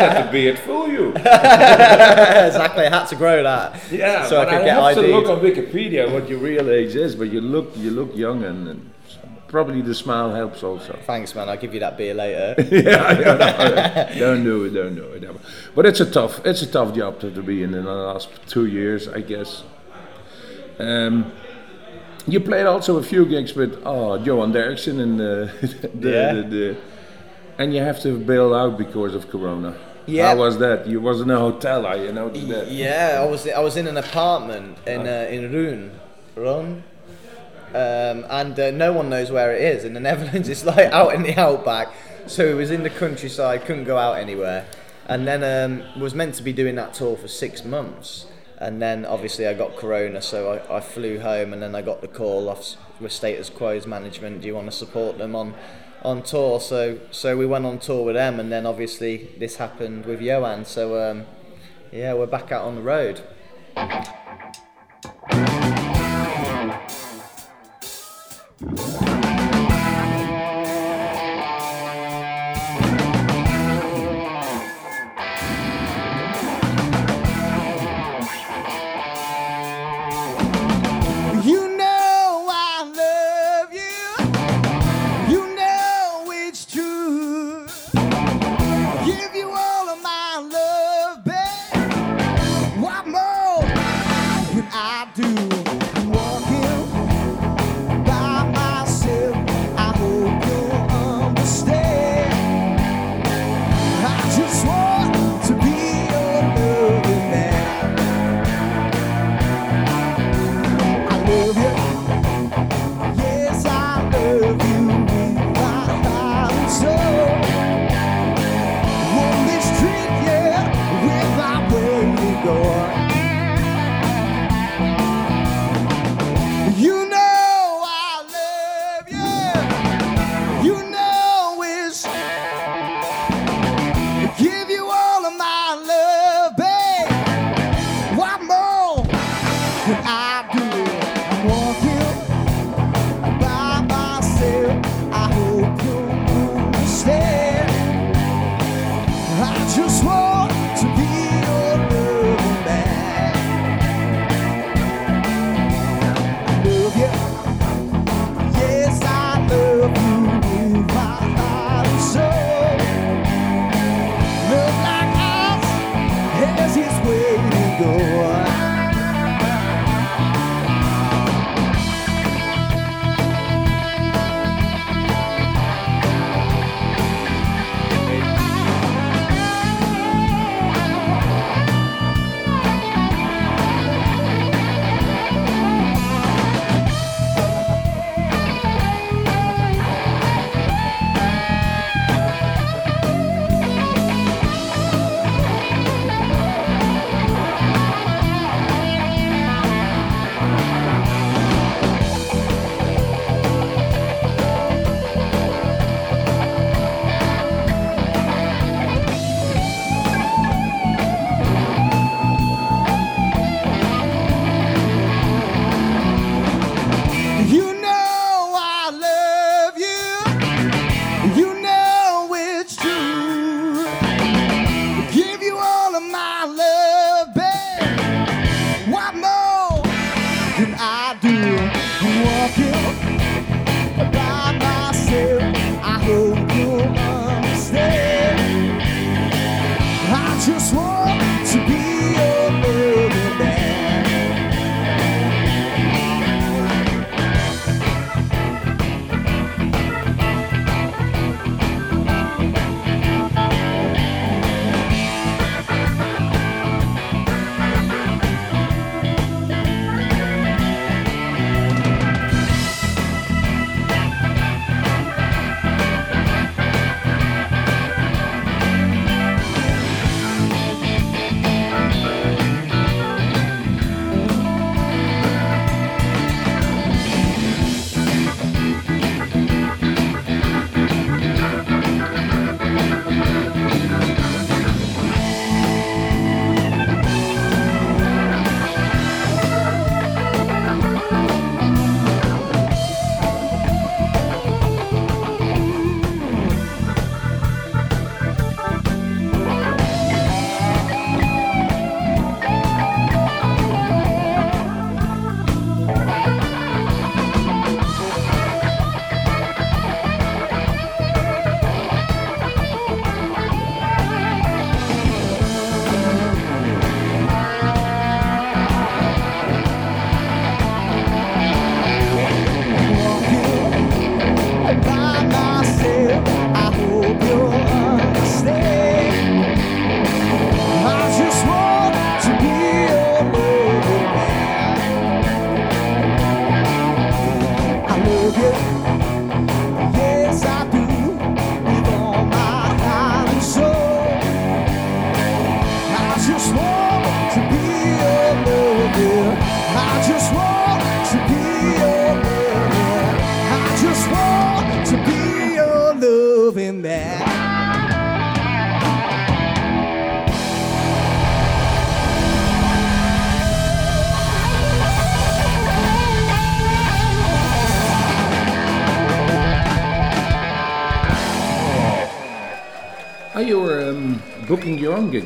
let 0.00 0.24
the 0.24 0.32
beard 0.32 0.58
fool 0.60 0.88
you. 0.88 1.10
exactly, 1.16 2.86
I 2.86 2.90
had 2.90 3.04
to 3.08 3.16
grow 3.16 3.42
that. 3.42 3.78
Yeah, 3.92 4.26
So 4.26 4.40
I 4.40 4.44
could 4.46 4.54
I 4.54 4.64
get 4.64 4.74
have 4.82 4.94
to 4.94 5.00
ID'd. 5.02 5.10
look 5.10 5.26
on 5.28 5.40
Wikipedia 5.40 6.10
what 6.10 6.26
your 6.26 6.38
real 6.38 6.70
age 6.70 6.94
is, 6.96 7.14
but 7.14 7.28
you 7.30 7.42
look 7.42 7.76
you 7.76 7.90
look 7.90 8.16
young, 8.16 8.44
and, 8.44 8.66
and 8.66 8.90
probably 9.48 9.80
the 9.82 9.94
smile 9.94 10.34
helps 10.34 10.62
also. 10.62 10.98
Thanks, 11.06 11.34
man. 11.34 11.48
I'll 11.48 11.56
give 11.56 11.74
you 11.74 11.80
that 11.80 11.96
beer 11.96 12.14
later. 12.14 12.54
yeah, 12.70 13.18
yeah, 13.18 14.14
no, 14.14 14.18
don't 14.18 14.44
do 14.44 14.64
it, 14.64 14.70
don't 14.70 14.94
do 14.94 15.04
it. 15.04 15.36
But 15.74 15.86
it's 15.86 16.00
a 16.00 16.10
tough, 16.10 16.44
it's 16.44 16.62
a 16.62 16.66
tough 16.70 16.94
job 16.94 17.20
to, 17.20 17.30
to 17.30 17.42
be 17.42 17.62
in 17.62 17.74
in 17.74 17.84
the 17.84 17.92
last 17.92 18.28
two 18.46 18.66
years, 18.66 19.08
I 19.08 19.20
guess. 19.20 19.62
Um, 20.78 21.32
you 22.26 22.40
played 22.40 22.66
also 22.66 22.96
a 22.96 23.02
few 23.02 23.24
gigs 23.24 23.54
with 23.54 23.80
oh 23.84 24.16
Johan 24.16 24.52
Derksen 24.52 25.00
and 25.00 25.20
uh, 25.20 25.24
the, 25.94 26.10
Yeah. 26.10 26.32
the, 26.34 26.42
the, 26.42 26.76
and 27.58 27.72
you 27.74 27.80
have 27.80 28.00
to 28.02 28.18
bail 28.18 28.52
out 28.54 28.76
because 28.76 29.14
of 29.14 29.30
Corona. 29.30 29.76
Yeah. 30.06 30.28
How 30.28 30.36
was 30.36 30.58
that? 30.58 30.86
You 30.86 31.00
was 31.00 31.20
in 31.20 31.30
a 31.30 31.38
hotel, 31.38 31.86
I 31.86 31.94
you 31.96 32.12
that. 32.12 32.70
yeah, 32.70 33.18
I 33.20 33.24
was 33.26 33.48
I 33.48 33.58
was 33.60 33.76
in 33.76 33.86
an 33.88 33.96
apartment 33.96 34.78
in 34.86 35.00
uh, 35.06 35.26
in 35.30 35.52
Roon, 35.52 35.90
Roon, 36.36 36.84
um, 37.76 38.24
and 38.30 38.58
uh, 38.58 38.70
no 38.70 38.92
one 38.92 39.10
knows 39.10 39.30
where 39.30 39.54
it 39.54 39.62
is 39.62 39.84
in 39.84 39.92
the 39.92 40.00
Netherlands. 40.10 40.48
It's 40.48 40.64
like 40.64 40.90
out 40.92 41.14
in 41.14 41.22
the 41.22 41.38
outback. 41.38 41.92
So 42.26 42.44
it 42.44 42.54
was 42.54 42.70
in 42.70 42.82
the 42.82 42.90
countryside, 42.90 43.64
couldn't 43.66 43.84
go 43.84 43.98
out 43.98 44.18
anywhere, 44.18 44.66
and 45.06 45.28
then 45.28 45.44
um, 45.44 46.00
was 46.00 46.12
meant 46.12 46.34
to 46.36 46.42
be 46.42 46.52
doing 46.52 46.74
that 46.74 46.92
tour 46.92 47.16
for 47.16 47.28
six 47.28 47.64
months. 47.64 48.26
And 48.58 48.82
then 48.82 49.04
obviously 49.04 49.46
I 49.46 49.54
got 49.54 49.76
corona, 49.76 50.20
so 50.22 50.54
I, 50.54 50.78
I 50.78 50.80
flew 50.80 51.20
home, 51.20 51.52
and 51.52 51.62
then 51.62 51.74
I 51.74 51.82
got 51.82 52.00
the 52.00 52.08
call 52.08 52.48
off 52.48 52.74
with 53.00 53.12
Status 53.12 53.50
Quo's 53.50 53.86
management. 53.86 54.40
Do 54.40 54.48
you 54.48 54.54
want 54.54 54.66
to 54.66 54.76
support 54.76 55.18
them 55.18 55.36
on 55.36 55.54
on 56.02 56.22
tour? 56.22 56.58
So 56.60 56.98
so 57.10 57.36
we 57.36 57.46
went 57.46 57.66
on 57.66 57.78
tour 57.78 58.04
with 58.04 58.16
them, 58.16 58.40
and 58.40 58.50
then 58.50 58.66
obviously 58.66 59.30
this 59.38 59.56
happened 59.56 60.06
with 60.06 60.20
Johan. 60.20 60.64
So 60.64 61.10
um, 61.10 61.26
yeah, 61.92 62.14
we're 62.14 62.26
back 62.26 62.50
out 62.50 62.64
on 62.64 62.74
the 62.74 62.82
road. 62.82 63.22
You 68.58 69.15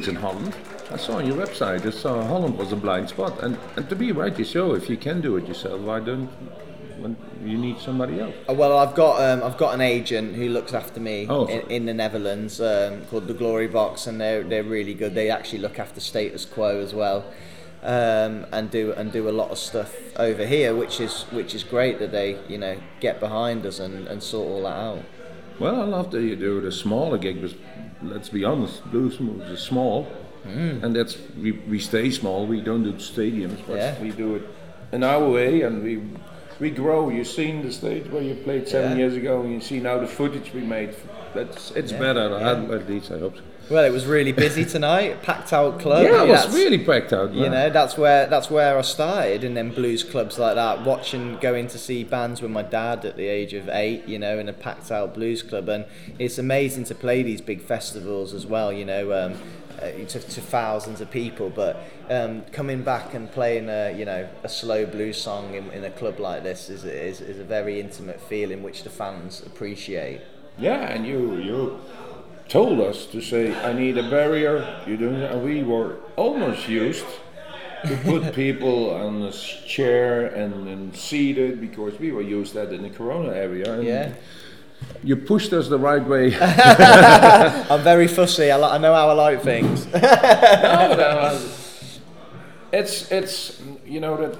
booking 0.00 0.14
your 0.20 0.28
own 0.30 0.40
gigs 0.40 0.52
in 0.52 0.52
Holland? 0.52 0.54
I 0.92 0.96
saw 0.96 1.18
on 1.18 1.26
your 1.26 1.36
website, 1.36 1.86
I 1.86 1.90
saw 1.90 2.22
Holland 2.24 2.58
was 2.58 2.72
a 2.72 2.76
blind 2.76 3.08
spot. 3.08 3.42
And, 3.42 3.56
and 3.76 3.88
to 3.88 3.96
be 3.96 4.12
right, 4.12 4.36
you 4.38 4.44
show 4.44 4.74
if 4.74 4.88
you 4.90 4.96
can 4.96 5.20
do 5.20 5.36
it 5.36 5.46
yourself, 5.46 5.80
why 5.80 6.00
don't 6.00 6.28
when 7.00 7.16
you 7.44 7.56
need 7.56 7.78
somebody 7.78 8.20
else? 8.20 8.34
Uh, 8.48 8.52
Well, 8.52 8.76
I've 8.76 8.94
got 8.94 9.20
um, 9.22 9.42
I've 9.42 9.56
got 9.56 9.72
an 9.74 9.80
agent 9.80 10.34
who 10.36 10.48
looks 10.50 10.74
after 10.74 11.00
me 11.00 11.26
Oh. 11.30 11.46
in, 11.46 11.60
in 11.70 11.86
the 11.86 11.94
Netherlands 11.94 12.60
um, 12.60 13.06
called 13.06 13.26
the 13.26 13.34
Glory 13.34 13.68
Box, 13.68 14.06
and 14.06 14.20
they're 14.20 14.42
they're 14.42 14.62
really 14.64 14.92
good. 14.94 15.14
They 15.14 15.30
actually 15.30 15.60
look 15.60 15.78
after 15.78 15.98
status 16.00 16.44
quo 16.44 16.78
as 16.82 16.92
well, 16.92 17.24
um, 17.82 18.44
and 18.52 18.70
do 18.70 18.92
and 18.92 19.10
do 19.12 19.30
a 19.30 19.32
lot 19.32 19.50
of 19.50 19.56
stuff 19.58 19.94
over 20.16 20.44
here, 20.44 20.74
which 20.76 21.00
is 21.00 21.22
which 21.32 21.54
is 21.54 21.64
great 21.64 21.98
that 22.00 22.12
they 22.12 22.36
you 22.48 22.58
know 22.58 22.76
get 23.00 23.18
behind 23.18 23.64
us 23.64 23.78
and, 23.80 24.06
and 24.06 24.22
sort 24.22 24.48
all 24.48 24.62
that 24.64 24.76
out. 24.76 25.02
Well, 25.58 25.80
I 25.80 25.84
love 25.84 26.10
that 26.10 26.20
you 26.22 26.36
do 26.36 26.60
the 26.60 26.72
smaller 26.72 27.16
gig, 27.16 27.40
but 27.40 27.54
let's 28.02 28.28
be 28.28 28.44
honest, 28.44 28.82
Bluesmoose 28.90 29.50
is 29.50 29.60
small. 29.60 30.04
Hmm. 30.44 30.82
And 30.82 30.96
that's 30.96 31.18
we, 31.38 31.52
we 31.52 31.78
stay 31.78 32.10
small. 32.10 32.46
We 32.46 32.60
don't 32.62 32.82
do 32.82 32.92
stadiums, 32.94 33.58
but 33.66 33.76
Yeah. 33.76 34.00
we 34.00 34.10
do 34.10 34.36
it 34.36 34.42
in 34.92 35.04
our 35.04 35.28
way, 35.28 35.62
and 35.62 35.82
we 35.82 36.00
we 36.58 36.70
grow. 36.70 37.10
You've 37.10 37.26
seen 37.26 37.62
the 37.62 37.72
stage 37.72 38.06
where 38.10 38.22
you 38.22 38.34
played 38.34 38.66
seven 38.68 38.92
Yeah. 38.92 38.98
years 39.04 39.16
ago, 39.16 39.42
and 39.42 39.52
you 39.52 39.60
see 39.60 39.80
now 39.80 39.98
the 39.98 40.06
footage 40.06 40.52
we 40.54 40.62
made. 40.62 40.94
That's 41.34 41.72
it's 41.72 41.92
Yeah, 41.92 41.98
better. 41.98 42.28
yeah. 42.30 42.74
At 42.74 42.88
least 42.88 43.12
I 43.12 43.18
hope 43.18 43.36
so. 43.36 43.42
Well, 43.70 43.84
it 43.84 43.92
was 43.92 44.04
really 44.04 44.32
busy 44.32 44.64
tonight, 44.64 45.22
packed 45.22 45.52
out 45.52 45.78
club. 45.78 46.02
yeah, 46.02 46.24
it 46.24 46.28
was 46.28 46.52
really 46.52 46.84
packed 46.84 47.12
out. 47.12 47.32
You 47.32 47.48
know, 47.48 47.70
that's 47.70 47.96
where 47.96 48.26
that's 48.26 48.50
where 48.50 48.76
I 48.76 48.82
started 48.82 49.44
and 49.44 49.56
then 49.56 49.70
blues 49.70 50.02
clubs 50.02 50.40
like 50.40 50.56
that, 50.56 50.84
watching 50.84 51.36
going 51.38 51.68
to 51.68 51.78
see 51.78 52.02
bands 52.02 52.42
with 52.42 52.50
my 52.50 52.62
dad 52.62 53.04
at 53.04 53.16
the 53.16 53.28
age 53.28 53.54
of 53.54 53.68
eight, 53.68 54.08
you 54.08 54.18
know, 54.18 54.40
in 54.40 54.48
a 54.48 54.52
packed 54.52 54.90
out 54.90 55.14
blues 55.14 55.44
club, 55.44 55.68
and 55.68 55.84
it's 56.18 56.36
amazing 56.36 56.84
to 56.86 56.96
play 56.96 57.22
these 57.22 57.40
big 57.40 57.62
festivals 57.62 58.34
as 58.34 58.44
well, 58.44 58.72
you 58.72 58.84
know, 58.84 59.12
um, 59.12 59.38
uh, 59.80 59.92
to, 59.92 60.18
to 60.18 60.40
thousands 60.40 61.00
of 61.00 61.08
people. 61.12 61.48
But 61.48 61.80
um, 62.08 62.42
coming 62.50 62.82
back 62.82 63.14
and 63.14 63.30
playing 63.30 63.68
a 63.68 63.96
you 63.96 64.04
know 64.04 64.28
a 64.42 64.48
slow 64.48 64.84
blues 64.84 65.22
song 65.22 65.54
in, 65.54 65.70
in 65.70 65.84
a 65.84 65.90
club 65.90 66.18
like 66.18 66.42
this 66.42 66.70
is, 66.70 66.84
is 66.84 67.20
is 67.20 67.38
a 67.38 67.44
very 67.44 67.78
intimate 67.78 68.20
feeling 68.20 68.64
which 68.64 68.82
the 68.82 68.90
fans 68.90 69.42
appreciate. 69.46 70.22
Yeah, 70.58 70.92
and 70.92 71.06
you 71.06 71.36
you 71.36 71.80
told 72.50 72.80
us 72.80 73.06
to 73.06 73.22
say 73.22 73.54
I 73.64 73.72
need 73.72 73.96
a 73.96 74.10
barrier. 74.10 74.82
You 74.86 74.96
don't. 74.96 75.14
And 75.22 75.42
we 75.42 75.62
were 75.62 75.96
almost 76.16 76.68
used 76.68 77.06
to 77.86 77.96
put 78.04 78.34
people 78.44 78.90
on 78.90 79.22
a 79.22 79.32
chair 79.32 80.26
and, 80.26 80.68
and 80.68 80.94
seated 80.94 81.60
because 81.60 81.98
we 81.98 82.12
were 82.12 82.22
used 82.22 82.52
that 82.54 82.72
in 82.72 82.82
the 82.82 82.90
Corona 82.90 83.32
area. 83.32 83.72
And 83.72 83.84
Yeah. 83.84 84.12
You 85.02 85.16
pushed 85.16 85.52
us 85.52 85.68
the 85.68 85.78
right 85.78 86.02
way. 86.02 86.34
I'm 86.40 87.82
very 87.82 88.08
fussy. 88.08 88.50
I, 88.50 88.56
li- 88.56 88.64
I 88.76 88.78
know 88.78 88.94
how 88.94 89.10
I 89.10 89.12
like 89.12 89.42
things. 89.42 89.86
no, 89.92 89.98
uh, 90.00 91.38
it's 92.72 93.10
it's 93.12 93.60
you 93.84 94.00
know 94.00 94.16
that 94.16 94.38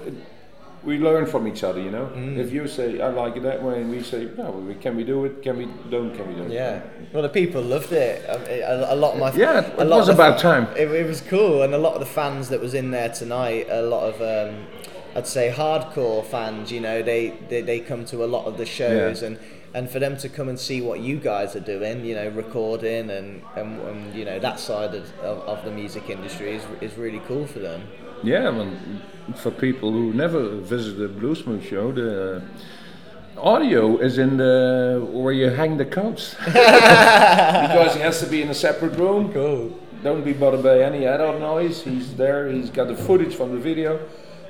we 0.85 0.99
learn 0.99 1.27
from 1.27 1.47
each 1.47 1.63
other. 1.63 1.81
You 1.81 1.91
know, 1.91 2.07
Mm. 2.15 2.39
if 2.39 2.53
you 2.53 2.67
say 2.67 3.01
I 3.01 3.09
like 3.09 3.37
it 3.37 3.43
that 3.43 3.63
way, 3.63 3.81
and 3.81 3.91
we 3.91 4.03
say 4.03 4.29
no, 4.37 4.51
we, 4.51 4.75
can 4.75 4.97
we 4.97 5.05
do 5.05 5.25
it? 5.27 5.43
Can 5.43 5.57
we 5.59 5.67
don't? 5.91 6.15
Can 6.17 6.29
we 6.29 6.35
don't? 6.35 6.51
Yeah. 6.51 6.81
Well, 7.13 7.23
the 7.23 7.29
people 7.29 7.63
loved 7.63 7.93
it. 7.93 8.25
A, 8.29 8.95
a 8.95 8.97
lot 8.97 9.15
of 9.15 9.19
my 9.21 9.33
Yeah, 9.33 9.61
a 9.77 9.83
it 9.83 9.87
lot 9.87 9.99
was 9.99 10.07
the 10.07 10.13
about 10.15 10.37
fa- 10.37 10.43
time. 10.43 10.67
It, 10.77 10.91
it 10.91 11.07
was 11.07 11.21
cool, 11.21 11.63
and 11.63 11.75
a 11.75 11.79
lot 11.79 11.95
of 11.95 12.01
the 12.01 12.07
fans 12.21 12.49
that 12.49 12.61
was 12.61 12.75
in 12.75 12.91
there 12.91 13.11
tonight, 13.11 13.67
a 13.71 13.83
lot 13.83 14.05
of 14.15 14.21
um, 14.23 14.67
I'd 15.15 15.27
say 15.27 15.53
hardcore 15.55 16.25
fans. 16.25 16.71
You 16.73 16.81
know, 16.81 17.03
they, 17.03 17.31
they 17.49 17.61
they 17.63 17.81
come 17.81 18.05
to 18.07 18.25
a 18.25 18.29
lot 18.37 18.47
of 18.47 18.57
the 18.57 18.67
shows, 18.67 19.21
Yeah. 19.23 19.29
and 19.29 19.39
and 19.73 19.89
for 19.89 20.01
them 20.01 20.17
to 20.17 20.29
come 20.29 20.49
and 20.49 20.59
see 20.59 20.81
what 20.81 20.99
you 20.99 21.17
guys 21.21 21.55
are 21.55 21.61
doing, 21.75 22.05
you 22.05 22.15
know, 22.17 22.29
recording 22.31 23.09
and 23.11 23.43
and, 23.57 23.81
and 23.83 24.15
you 24.15 24.25
know 24.25 24.39
that 24.41 24.59
side 24.59 24.95
of, 24.95 25.05
of, 25.21 25.39
of 25.47 25.65
the 25.65 25.71
music 25.71 26.11
industry 26.11 26.57
is 26.57 26.65
is 26.81 26.97
really 26.99 27.21
cool 27.29 27.47
for 27.47 27.61
them. 27.61 27.83
Yeah, 28.23 28.51
mean, 28.51 29.01
for 29.37 29.51
people 29.51 29.91
who 29.93 30.13
never 30.13 30.49
visited 30.57 31.19
Bluesmoose 31.19 31.63
show, 31.63 31.93
the 31.93 32.37
uh, 32.37 33.41
audio 33.41 33.97
is 33.99 34.19
in 34.19 34.37
the 34.37 35.07
where 35.11 35.33
you 35.33 35.49
hang 35.51 35.77
the 35.79 35.85
coats 35.87 36.35
because 36.45 37.95
he 37.95 38.01
has 38.01 38.21
to 38.21 38.27
be 38.27 38.43
in 38.43 38.49
a 38.51 38.55
separate 38.55 38.97
room. 38.97 39.33
Cool. 39.33 39.79
Don't 40.03 40.25
be 40.25 40.33
bothered 40.33 40.63
by 40.63 40.81
any 40.83 41.07
other 41.07 41.39
noise. 41.39 41.83
He's 41.83 42.15
there. 42.17 42.49
He's 42.51 42.71
got 42.71 42.89
the 42.89 42.97
footage 42.97 43.35
from 43.35 43.53
the 43.53 43.59
video, 43.59 44.01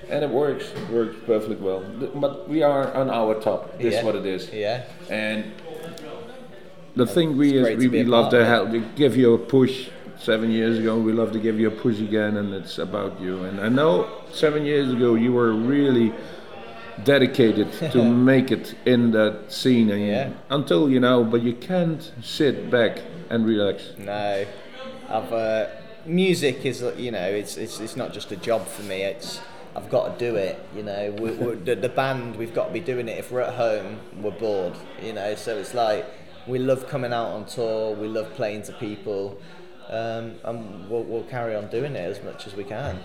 and 0.08 0.24
it 0.24 0.30
works. 0.30 0.72
works 0.90 1.16
perfectly 1.26 1.56
well. 1.56 1.82
But 2.14 2.48
we 2.48 2.62
are 2.62 2.92
on 2.94 3.10
our 3.10 3.34
top. 3.40 3.76
This 3.78 3.94
Yeah. 3.94 3.98
is 4.00 4.04
what 4.04 4.14
it 4.16 4.26
is. 4.26 4.50
Yeah. 4.52 4.84
And 5.08 5.52
the 6.96 7.06
thing 7.06 7.36
we 7.36 7.56
is 7.56 7.76
we, 7.78 7.88
we 7.88 8.04
love 8.04 8.30
to 8.30 8.44
help 8.44 8.70
to 8.72 8.80
give 8.96 9.16
you 9.16 9.34
a 9.34 9.38
push. 9.38 9.88
Seven 10.20 10.50
years 10.50 10.78
ago, 10.78 10.98
we 10.98 11.12
love 11.12 11.32
to 11.32 11.38
give 11.38 11.58
you 11.58 11.68
a 11.68 11.70
push 11.70 11.98
again, 11.98 12.36
and 12.36 12.52
it's 12.52 12.76
about 12.78 13.18
you. 13.22 13.44
And 13.44 13.58
I 13.58 13.70
know 13.70 14.06
seven 14.32 14.66
years 14.66 14.92
ago 14.92 15.14
you 15.14 15.32
were 15.32 15.52
really 15.52 16.12
dedicated 17.04 17.72
to 17.92 18.04
make 18.32 18.50
it 18.50 18.74
in 18.84 19.12
that 19.12 19.50
scene, 19.50 19.90
and 19.90 20.06
Yeah. 20.06 20.30
until 20.50 20.90
you 20.90 21.00
know, 21.00 21.24
but 21.24 21.42
you 21.42 21.54
can't 21.54 22.12
sit 22.22 22.70
back 22.70 23.00
and 23.30 23.46
relax. 23.46 23.92
No, 23.96 24.44
I've 25.08 25.32
uh, 25.32 25.66
music 26.04 26.66
is 26.66 26.84
you 26.98 27.10
know 27.12 27.26
it's, 27.40 27.56
it's 27.56 27.80
it's 27.80 27.96
not 27.96 28.12
just 28.12 28.30
a 28.30 28.36
job 28.36 28.66
for 28.66 28.82
me. 28.82 29.02
It's 29.02 29.40
I've 29.74 29.88
got 29.88 30.18
to 30.18 30.24
do 30.30 30.36
it. 30.36 30.58
You 30.76 30.82
know, 30.82 31.14
we 31.18 31.30
we're, 31.30 31.54
the, 31.68 31.76
the 31.76 31.88
band 31.88 32.36
we've 32.36 32.54
got 32.54 32.66
to 32.66 32.72
be 32.74 32.80
doing 32.80 33.08
it. 33.08 33.18
If 33.18 33.32
we're 33.32 33.40
at 33.40 33.54
home, 33.54 34.00
we're 34.20 34.32
bored. 34.32 34.74
You 35.02 35.14
know, 35.14 35.34
so 35.34 35.56
it's 35.56 35.72
like 35.72 36.04
we 36.46 36.58
love 36.58 36.88
coming 36.88 37.14
out 37.14 37.28
on 37.28 37.46
tour. 37.46 37.94
We 37.94 38.06
love 38.06 38.34
playing 38.34 38.64
to 38.64 38.72
people, 38.74 39.40
um, 39.90 40.36
and 40.44 40.88
we'll, 40.88 41.04
we'll 41.04 41.24
carry 41.24 41.54
on 41.54 41.68
doing 41.68 41.94
it 41.94 41.98
as 41.98 42.22
much 42.22 42.46
as 42.46 42.54
we 42.54 42.64
can. 42.64 42.98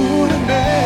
Keep 0.00 0.08
fooling 0.08 0.79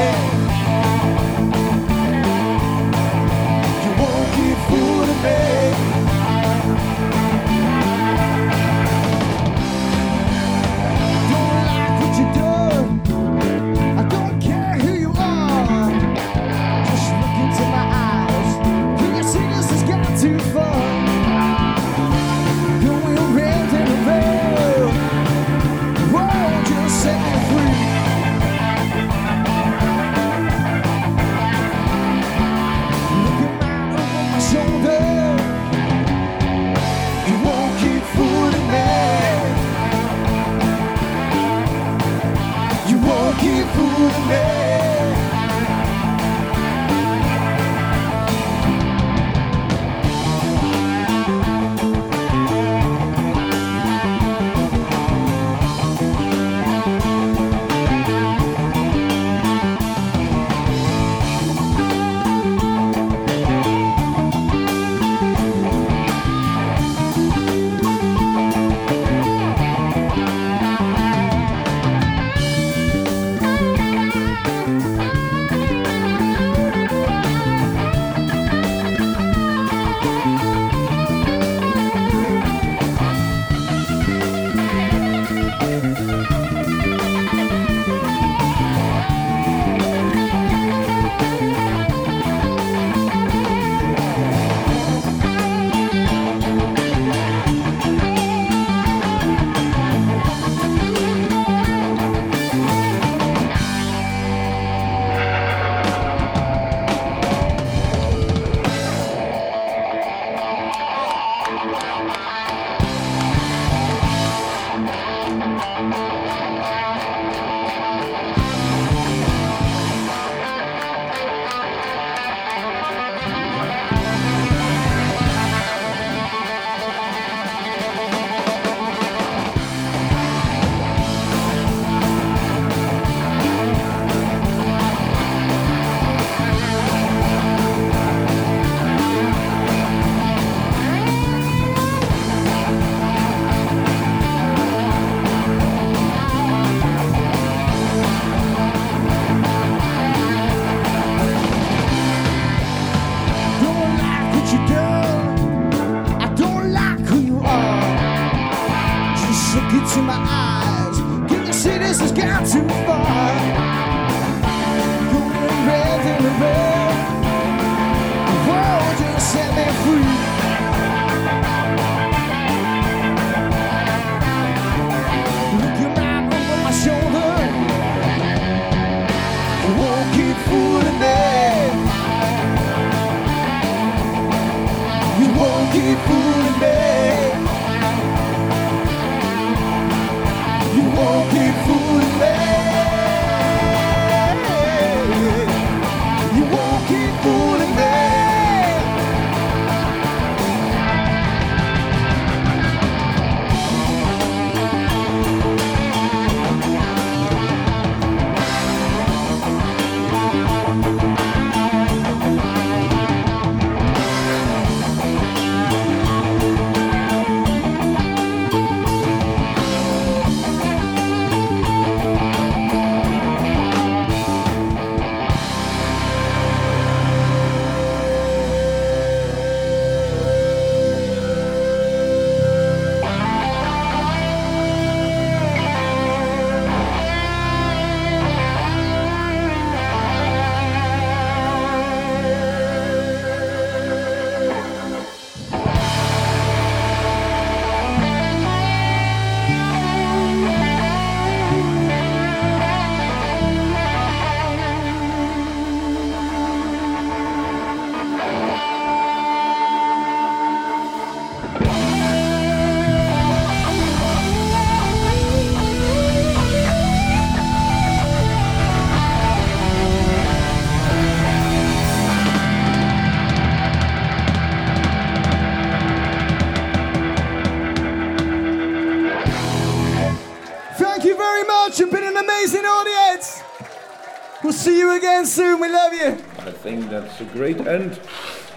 that's 287.05 287.21
a 287.21 287.25
great 287.25 287.61
end 287.67 288.01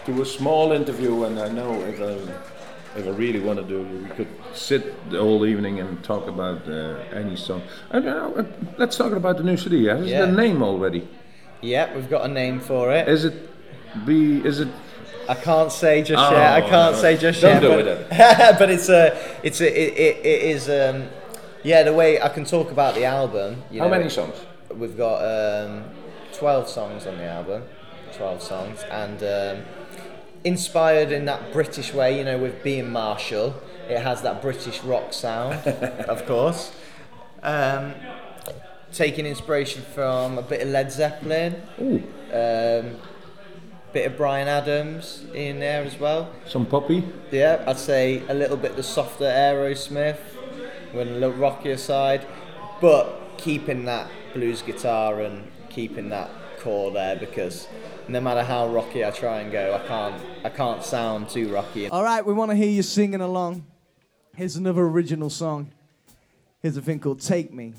to 0.06 0.22
a 0.22 0.26
small 0.26 0.72
interview, 0.72 1.24
and 1.26 1.40
I 1.40 1.50
know 1.50 1.74
if 1.82 2.00
I, 2.02 3.00
if 3.00 3.06
I 3.06 3.10
really 3.12 3.40
want 3.40 3.60
to 3.60 3.66
do, 3.66 3.82
it, 3.82 4.04
we 4.04 4.10
could 4.16 4.28
sit 4.54 5.10
the 5.12 5.20
whole 5.20 5.46
evening 5.46 5.80
and 5.80 6.02
talk 6.04 6.28
about 6.28 6.68
uh, 6.68 7.00
any 7.14 7.36
song. 7.36 7.62
I 7.92 8.00
don't 8.00 8.06
know, 8.06 8.36
uh, 8.42 8.46
let's 8.78 8.96
talk 8.98 9.12
about 9.14 9.38
the 9.38 9.44
new 9.44 9.58
CD. 9.58 9.86
Has 9.86 10.08
Yeah. 10.08 10.26
the 10.26 10.32
name 10.32 10.64
already? 10.64 11.08
Yeah, 11.62 11.94
we've 11.96 12.10
got 12.10 12.26
a 12.26 12.28
name 12.28 12.60
for 12.60 12.92
it. 12.94 13.08
Is 13.10 13.26
it 13.26 13.34
B? 14.06 14.42
Is 14.46 14.60
it? 14.60 14.68
I 15.28 15.36
can't 15.36 15.72
say 15.72 16.04
just 16.04 16.24
Oh, 16.24 16.32
yet. 16.32 16.52
I 16.54 16.62
can't 16.62 16.96
no. 16.96 17.02
say 17.02 17.18
just 17.18 17.42
Don't 17.42 17.62
yet. 17.62 17.62
do 17.62 17.68
but, 17.76 17.88
it 17.88 18.10
but 18.60 18.70
it's 18.70 18.88
a, 18.88 19.18
it's 19.44 19.60
a, 19.60 19.68
it, 19.68 19.94
it, 19.98 20.26
it 20.26 20.42
is. 20.56 20.70
Um, 20.70 21.10
yeah, 21.64 21.84
the 21.84 21.92
way 21.94 22.22
I 22.22 22.30
can 22.30 22.46
talk 22.46 22.72
about 22.72 22.96
the 22.96 23.04
album. 23.04 23.62
You 23.72 23.82
How 23.82 23.88
know, 23.88 23.98
many 23.98 24.10
songs? 24.10 24.36
We've 24.74 24.96
got 24.96 25.18
um, 25.20 25.84
12 26.34 26.70
songs 26.70 27.08
on 27.08 27.18
the 27.18 27.26
album, 27.26 27.64
12 28.18 28.42
songs, 28.42 28.84
and 28.90 29.24
um, 29.24 29.66
inspired 30.44 31.12
in 31.12 31.26
that 31.26 31.54
British 31.54 31.94
way, 31.94 32.18
you 32.18 32.24
know, 32.26 32.38
with 32.38 32.64
being 32.64 32.92
Marshall, 32.92 33.56
it 33.90 34.00
has 34.00 34.22
that 34.24 34.42
British 34.42 34.84
rock 34.84 35.14
sound, 35.14 35.66
of 35.68 36.26
course. 36.26 36.74
Um, 37.44 37.94
taking 38.92 39.26
inspiration 39.26 39.84
from 39.94 40.38
a 40.38 40.42
bit 40.42 40.62
of 40.62 40.70
Led 40.70 40.92
Zeppelin, 40.92 41.62
Ooh, 41.82 42.04
um, 42.34 42.98
bit 43.94 44.06
of 44.08 44.18
Bryan 44.18 44.48
Adams 44.48 45.24
in 45.34 45.60
there 45.60 45.84
as 45.84 46.00
well. 46.00 46.32
some 46.48 46.66
poppy. 46.66 47.04
Yeah, 47.32 47.64
I'd 47.68 47.78
say 47.78 48.24
a 48.28 48.34
little 48.34 48.58
bit 48.58 48.76
the 48.76 48.84
softer 48.84 49.26
Aerosmith, 49.26 50.20
with 50.94 51.08
a 51.08 51.12
little 51.12 51.34
rockier 51.34 51.78
side, 51.78 52.26
but 52.82 53.38
keeping 53.38 53.86
that 53.86 54.10
blues 54.34 54.62
guitar 54.62 55.22
and 55.22 55.52
keeping 55.70 56.10
that 56.10 56.30
core 56.60 56.92
there 56.92 57.16
because 57.16 57.68
no 58.08 58.22
matter 58.22 58.44
how 58.44 58.68
rocky 58.68 59.04
I 59.06 59.12
try 59.12 59.42
and 59.42 59.52
go, 59.52 59.76
I 59.76 59.88
can't 59.88 60.22
I 60.44 60.50
can't 60.50 60.84
sound 60.84 61.30
too 61.30 61.54
rocky. 61.54 61.90
All 61.90 62.04
right, 62.04 62.26
we 62.26 62.34
want 62.34 62.52
to 62.52 62.58
hear 62.58 62.70
you 62.70 62.84
singing 62.84 63.22
along. 63.22 63.66
Here's 64.36 64.56
another 64.56 64.82
original 64.82 65.30
song. 65.30 65.72
Here's 66.62 66.78
a 66.78 66.82
thing 66.82 67.00
called 67.00 67.22
Take 67.22 67.54
Me. 67.54 67.74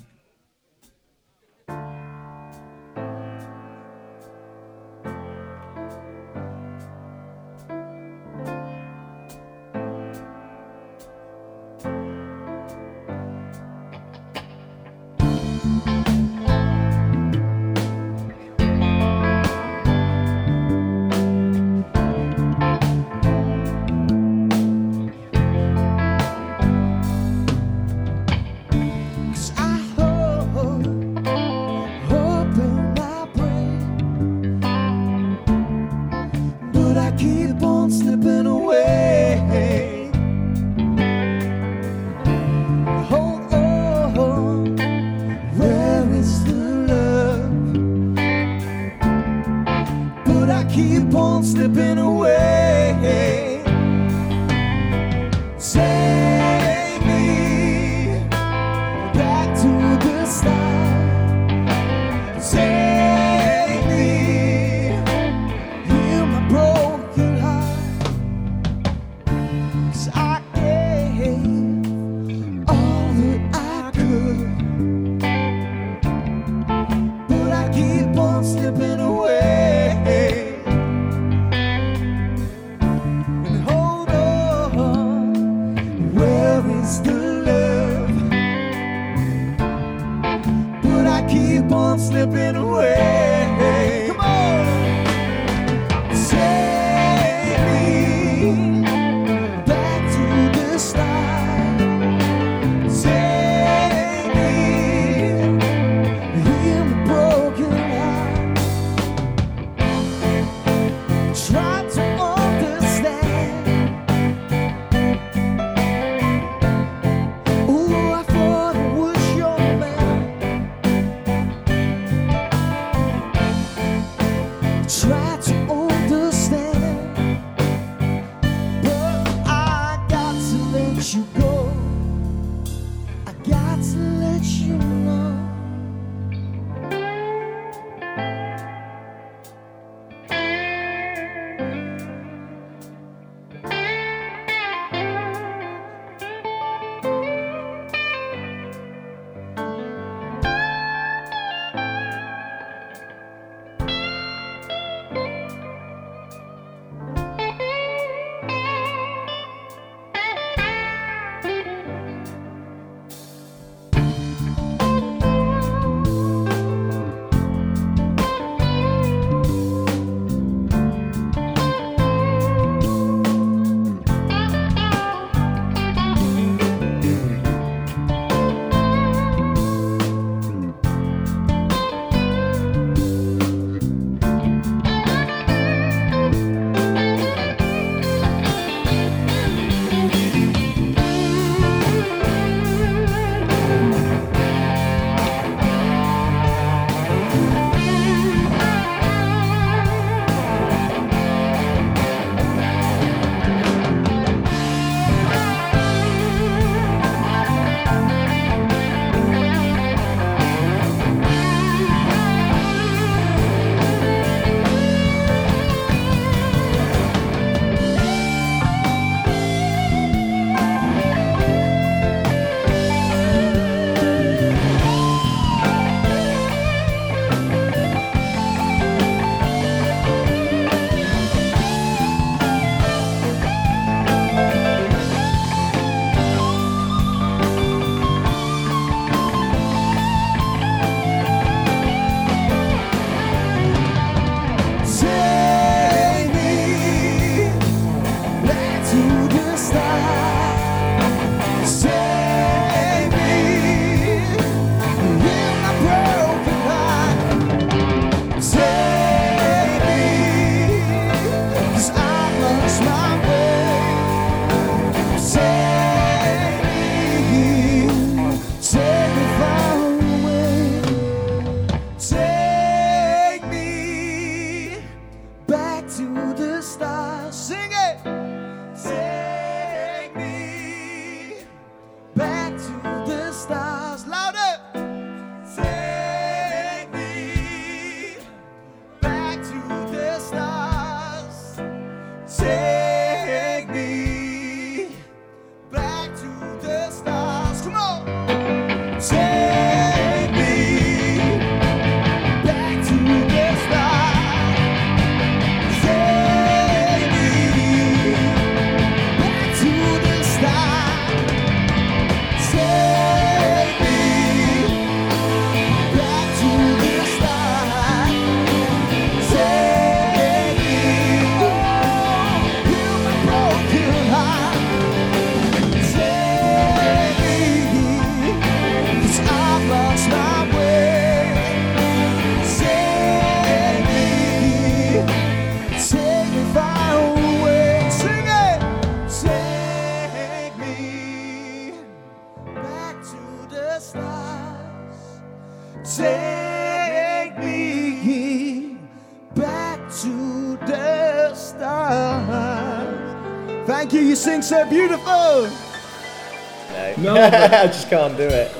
I 357.63 357.67
just 357.67 357.89
can't 357.89 358.17
do 358.17 358.23
it. 358.27 358.51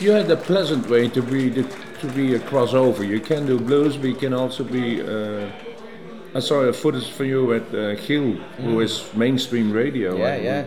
You 0.00 0.12
had 0.12 0.30
a 0.30 0.36
pleasant 0.36 0.88
way 0.88 1.08
to 1.08 1.22
be 1.22 1.50
to 1.50 2.06
be 2.14 2.34
a 2.34 2.38
crossover. 2.38 3.06
You 3.06 3.20
can 3.20 3.46
do 3.46 3.58
blues, 3.58 3.96
but 3.96 4.08
you 4.08 4.14
can 4.14 4.32
also 4.32 4.64
be. 4.64 5.02
Uh, 5.02 5.50
I 6.34 6.40
saw 6.40 6.60
a 6.60 6.72
footage 6.72 7.10
for 7.10 7.24
you 7.24 7.54
at 7.54 7.62
uh, 7.68 7.96
Giel, 7.96 8.36
who 8.62 8.80
is 8.80 9.02
mainstream 9.14 9.72
radio. 9.72 10.14
Mm. 10.14 10.18
Yeah, 10.18 10.34
and 10.34 10.44
yeah. 10.44 10.66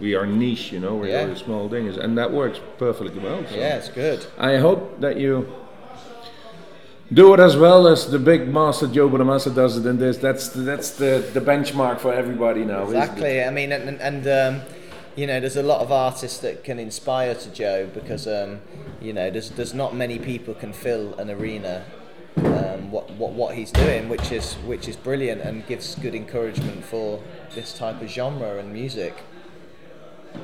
We, 0.00 0.08
we 0.08 0.14
are 0.14 0.26
niche, 0.26 0.72
you 0.72 0.80
know, 0.80 0.96
we're 0.96 1.08
Yeah. 1.08 1.34
small 1.34 1.68
things, 1.68 1.96
and 1.96 2.16
that 2.18 2.32
works 2.32 2.60
perfectly 2.78 3.20
well. 3.20 3.44
so. 3.48 3.54
Yeah, 3.54 3.76
it's 3.76 3.88
good. 3.90 4.26
I 4.38 4.56
hope 4.56 5.00
that 5.00 5.18
you 5.18 5.46
do 7.12 7.34
it 7.34 7.40
as 7.40 7.56
well 7.56 7.86
as 7.86 8.10
the 8.10 8.18
big 8.18 8.48
master 8.48 8.86
Joe 8.86 9.08
Bonamassa 9.08 9.54
does 9.54 9.76
it 9.76 9.86
in 9.86 9.98
this. 9.98 10.16
That's 10.16 10.48
the, 10.48 10.62
that's 10.62 10.90
the, 10.92 11.28
the 11.34 11.40
benchmark 11.40 12.00
for 12.00 12.12
everybody 12.12 12.64
now. 12.64 12.84
isn't 12.84 12.96
it? 12.96 12.98
Exactly. 13.02 13.44
I 13.44 13.50
mean, 13.50 13.70
and, 13.72 14.00
and 14.00 14.26
um, 14.26 14.62
you 15.16 15.26
know, 15.26 15.40
there's 15.40 15.56
a 15.56 15.62
lot 15.62 15.80
of 15.80 15.92
artists 15.92 16.38
that 16.38 16.64
can 16.64 16.78
inspire 16.78 17.34
to 17.34 17.50
Joe 17.50 17.90
because 17.92 18.26
um, 18.26 18.60
you 19.00 19.12
know, 19.12 19.30
there's 19.30 19.50
there's 19.50 19.74
not 19.74 19.94
many 19.94 20.18
people 20.18 20.54
can 20.54 20.72
fill 20.72 21.14
an 21.14 21.30
arena. 21.30 21.84
Um, 22.36 22.90
what, 22.90 23.10
what 23.10 23.32
what 23.32 23.54
he's 23.54 23.70
doing, 23.70 24.08
which 24.08 24.32
is 24.32 24.54
which 24.64 24.88
is 24.88 24.96
brilliant 24.96 25.42
and 25.42 25.66
gives 25.66 25.94
good 25.96 26.14
encouragement 26.14 26.82
for 26.82 27.22
this 27.54 27.74
type 27.74 28.00
of 28.00 28.08
genre 28.08 28.58
and 28.58 28.72
music. 28.72 29.14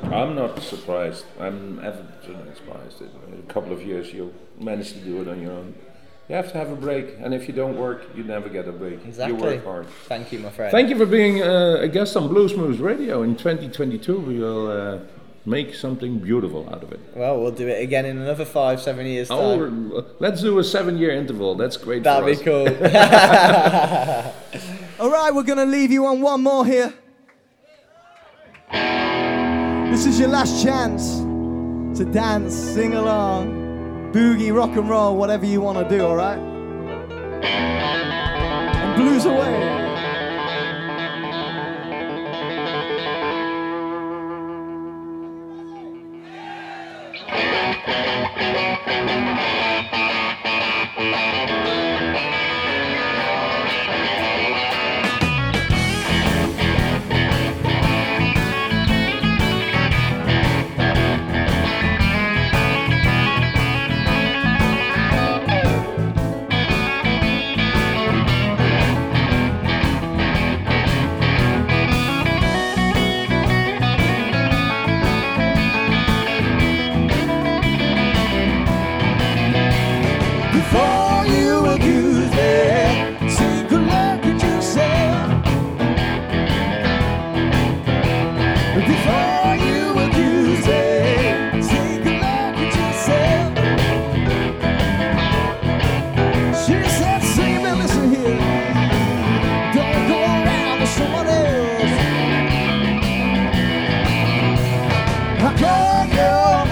I'm 0.03 0.35
not 0.35 0.61
surprised. 0.63 1.25
I'm 1.41 1.79
ever 1.79 2.07
surprised. 2.55 3.01
In 3.01 3.43
a 3.49 3.53
couple 3.53 3.73
of 3.73 3.83
years, 3.83 4.13
you'll 4.13 4.35
manage 4.59 4.93
to 4.93 4.99
do 4.99 5.23
it 5.23 5.29
on 5.29 5.41
your 5.41 5.53
own. 5.53 5.75
You 6.29 6.35
have 6.35 6.53
to 6.53 6.59
have 6.59 6.71
a 6.71 6.77
break, 6.77 7.17
and 7.21 7.33
if 7.33 7.49
you 7.49 7.55
don't 7.55 7.79
work, 7.79 8.03
you 8.15 8.23
never 8.23 8.51
get 8.51 8.69
a 8.69 8.73
break. 8.73 9.03
Exactly. 9.07 9.39
You 9.39 9.43
work 9.43 9.65
hard. 9.65 9.87
Thank 10.05 10.31
you, 10.31 10.41
my 10.41 10.51
friend. 10.51 10.71
Thank 10.71 10.91
you 10.91 10.99
for 10.99 11.07
being 11.07 11.43
uh, 11.43 11.79
a 11.81 11.89
guest 11.89 12.17
on 12.19 12.29
Bluesmoose 12.29 12.81
Radio. 12.81 13.23
In 13.23 13.35
2022, 13.35 14.19
we 14.21 14.39
will 14.39 14.71
uh, 14.71 14.99
make 15.47 15.75
something 15.75 16.19
beautiful 16.19 16.69
out 16.69 16.83
of 16.83 16.93
it. 16.93 17.01
Well, 17.15 17.41
we'll 17.41 17.53
do 17.53 17.67
it 17.69 17.83
again 17.83 18.05
in 18.05 18.19
another 18.19 18.45
five, 18.45 18.83
seven 18.83 19.07
years 19.07 19.29
time. 19.29 19.91
Oh, 19.95 20.05
let's 20.19 20.43
do 20.43 20.59
a 20.59 20.65
seven-year 20.65 21.13
interval. 21.13 21.55
That's 21.55 21.79
great. 21.79 22.03
That'd 22.03 22.25
for 22.25 22.31
be 22.31 22.37
us. 22.37 22.43
cool. 22.45 22.67
All 25.07 25.11
right, 25.11 25.35
we're 25.35 25.45
gonna 25.45 25.65
leave 25.65 25.91
you 25.91 26.05
on 26.05 26.21
one 26.21 26.43
more 26.43 26.67
here. 26.67 26.93
This 28.71 30.05
is 30.05 30.21
your 30.21 30.29
last 30.29 30.63
chance 30.63 31.21
to 31.99 32.05
dance, 32.05 32.55
sing 32.55 32.93
along, 32.95 33.58
boogie, 34.13 34.55
rock 34.55 34.77
and 34.77 34.89
roll, 34.89 35.17
whatever 35.17 35.47
you 35.47 35.61
want 35.61 35.79
to 35.79 35.97
do, 35.97 36.05
all 36.05 36.17
right? 36.17 36.39
And 38.79 38.97
blues 38.97 39.25
away. 39.25 39.78
Can 105.59 106.11
you 106.13 106.68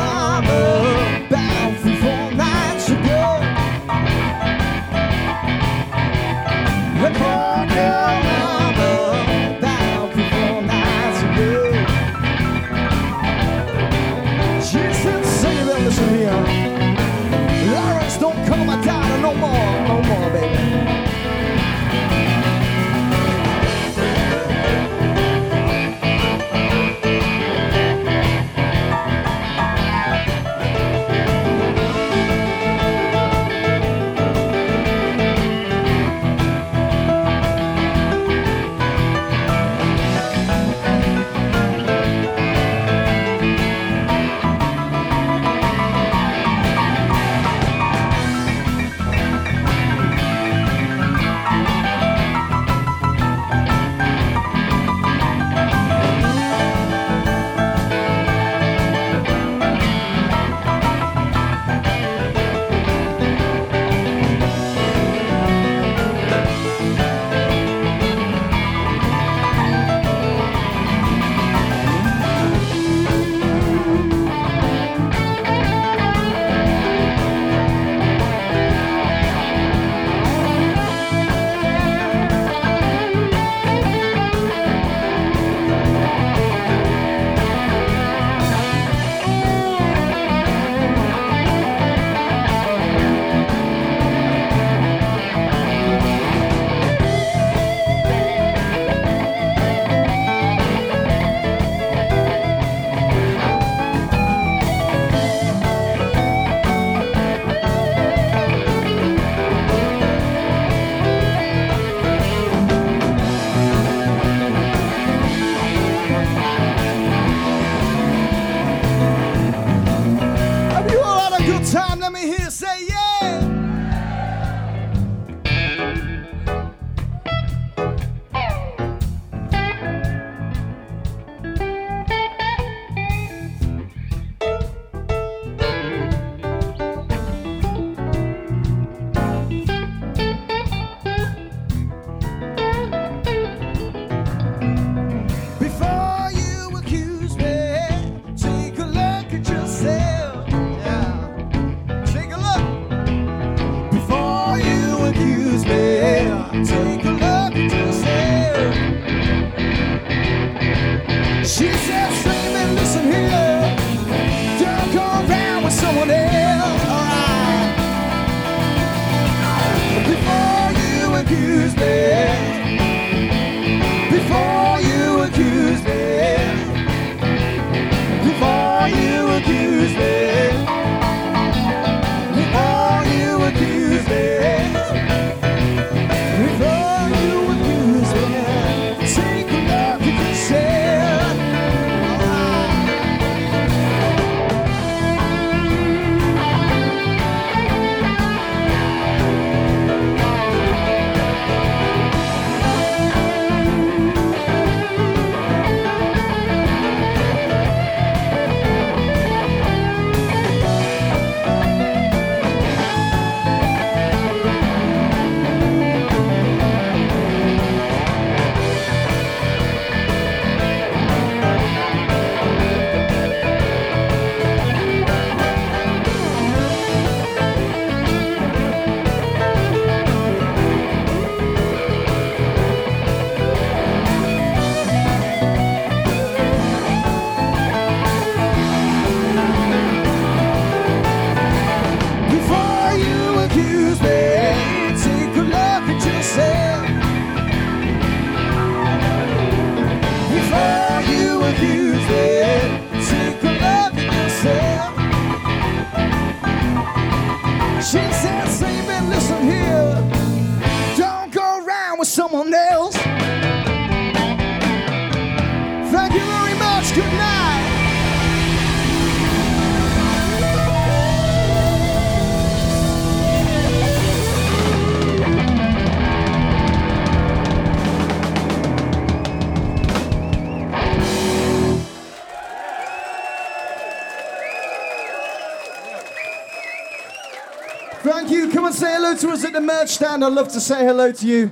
stand. 289.89 290.25
I'd 290.25 290.33
love 290.33 290.49
to 290.53 290.61
say 290.61 290.85
hello 290.85 291.13
to 291.13 291.27
you. 291.27 291.51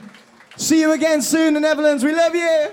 See 0.57 0.81
you 0.81 0.93
again 0.93 1.23
soon 1.23 1.49
in 1.49 1.55
the 1.55 1.61
Netherlands. 1.61 2.03
We 2.03 2.13
love 2.13 2.35
you. 2.37 2.71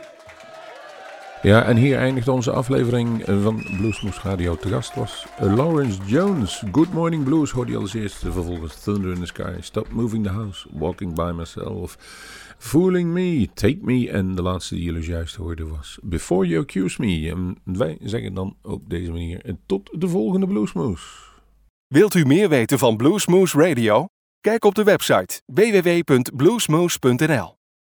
Ja, 1.41 1.64
en 1.64 1.78
hier 1.78 1.97
eindigt 1.97 2.28
onze 2.28 2.51
aflevering 2.51 3.24
eh, 3.24 3.43
van 3.43 3.64
Bluesmoes 3.78 4.22
Radio. 4.22 4.55
Te 4.55 4.68
gast 4.68 4.95
was 4.95 5.26
eh, 5.38 5.55
Lawrence 5.55 5.99
Jones. 6.05 6.64
Good 6.72 6.93
Morning 6.93 7.24
Blues 7.24 7.51
hoorde 7.51 7.72
je 7.72 7.78
als 7.78 7.93
eerste. 7.93 8.32
Vervolgens 8.32 8.84
Thunder 8.84 9.12
in 9.12 9.20
the 9.20 9.26
Sky, 9.26 9.53
Stop 9.59 9.91
Moving 9.91 10.24
the 10.24 10.30
House, 10.30 10.68
Walking 10.72 11.16
by 11.16 11.32
Myself, 11.36 11.97
Fooling 12.57 13.09
Me, 13.09 13.49
Take 13.53 13.78
Me. 13.82 14.09
En 14.09 14.36
de 14.36 14.41
laatste 14.41 14.76
die 14.76 14.84
jullie 14.84 15.03
juist 15.03 15.36
hoorden 15.36 15.70
was 15.70 15.99
Before 16.01 16.47
You 16.47 16.62
Accuse 16.62 17.01
Me. 17.01 17.30
En 17.30 17.57
wij 17.64 17.97
zeggen 18.01 18.34
dan 18.34 18.55
op 18.62 18.89
deze 18.89 19.12
manier 19.12 19.45
eh, 19.45 19.53
tot 19.66 19.89
de 19.91 20.07
volgende 20.07 20.47
Bluesmoes. 20.47 21.30
Wilt 21.88 22.14
u 22.14 22.26
meer 22.26 22.49
weten 22.49 22.80
van 22.80 22.97
Bluesmoose 22.97 23.68
Radio? 23.68 24.07
Kijk 24.41 24.65
op 24.65 24.75
de 24.75 24.83
website 24.83 25.41
www.bluesmoose.nl. 25.45 27.61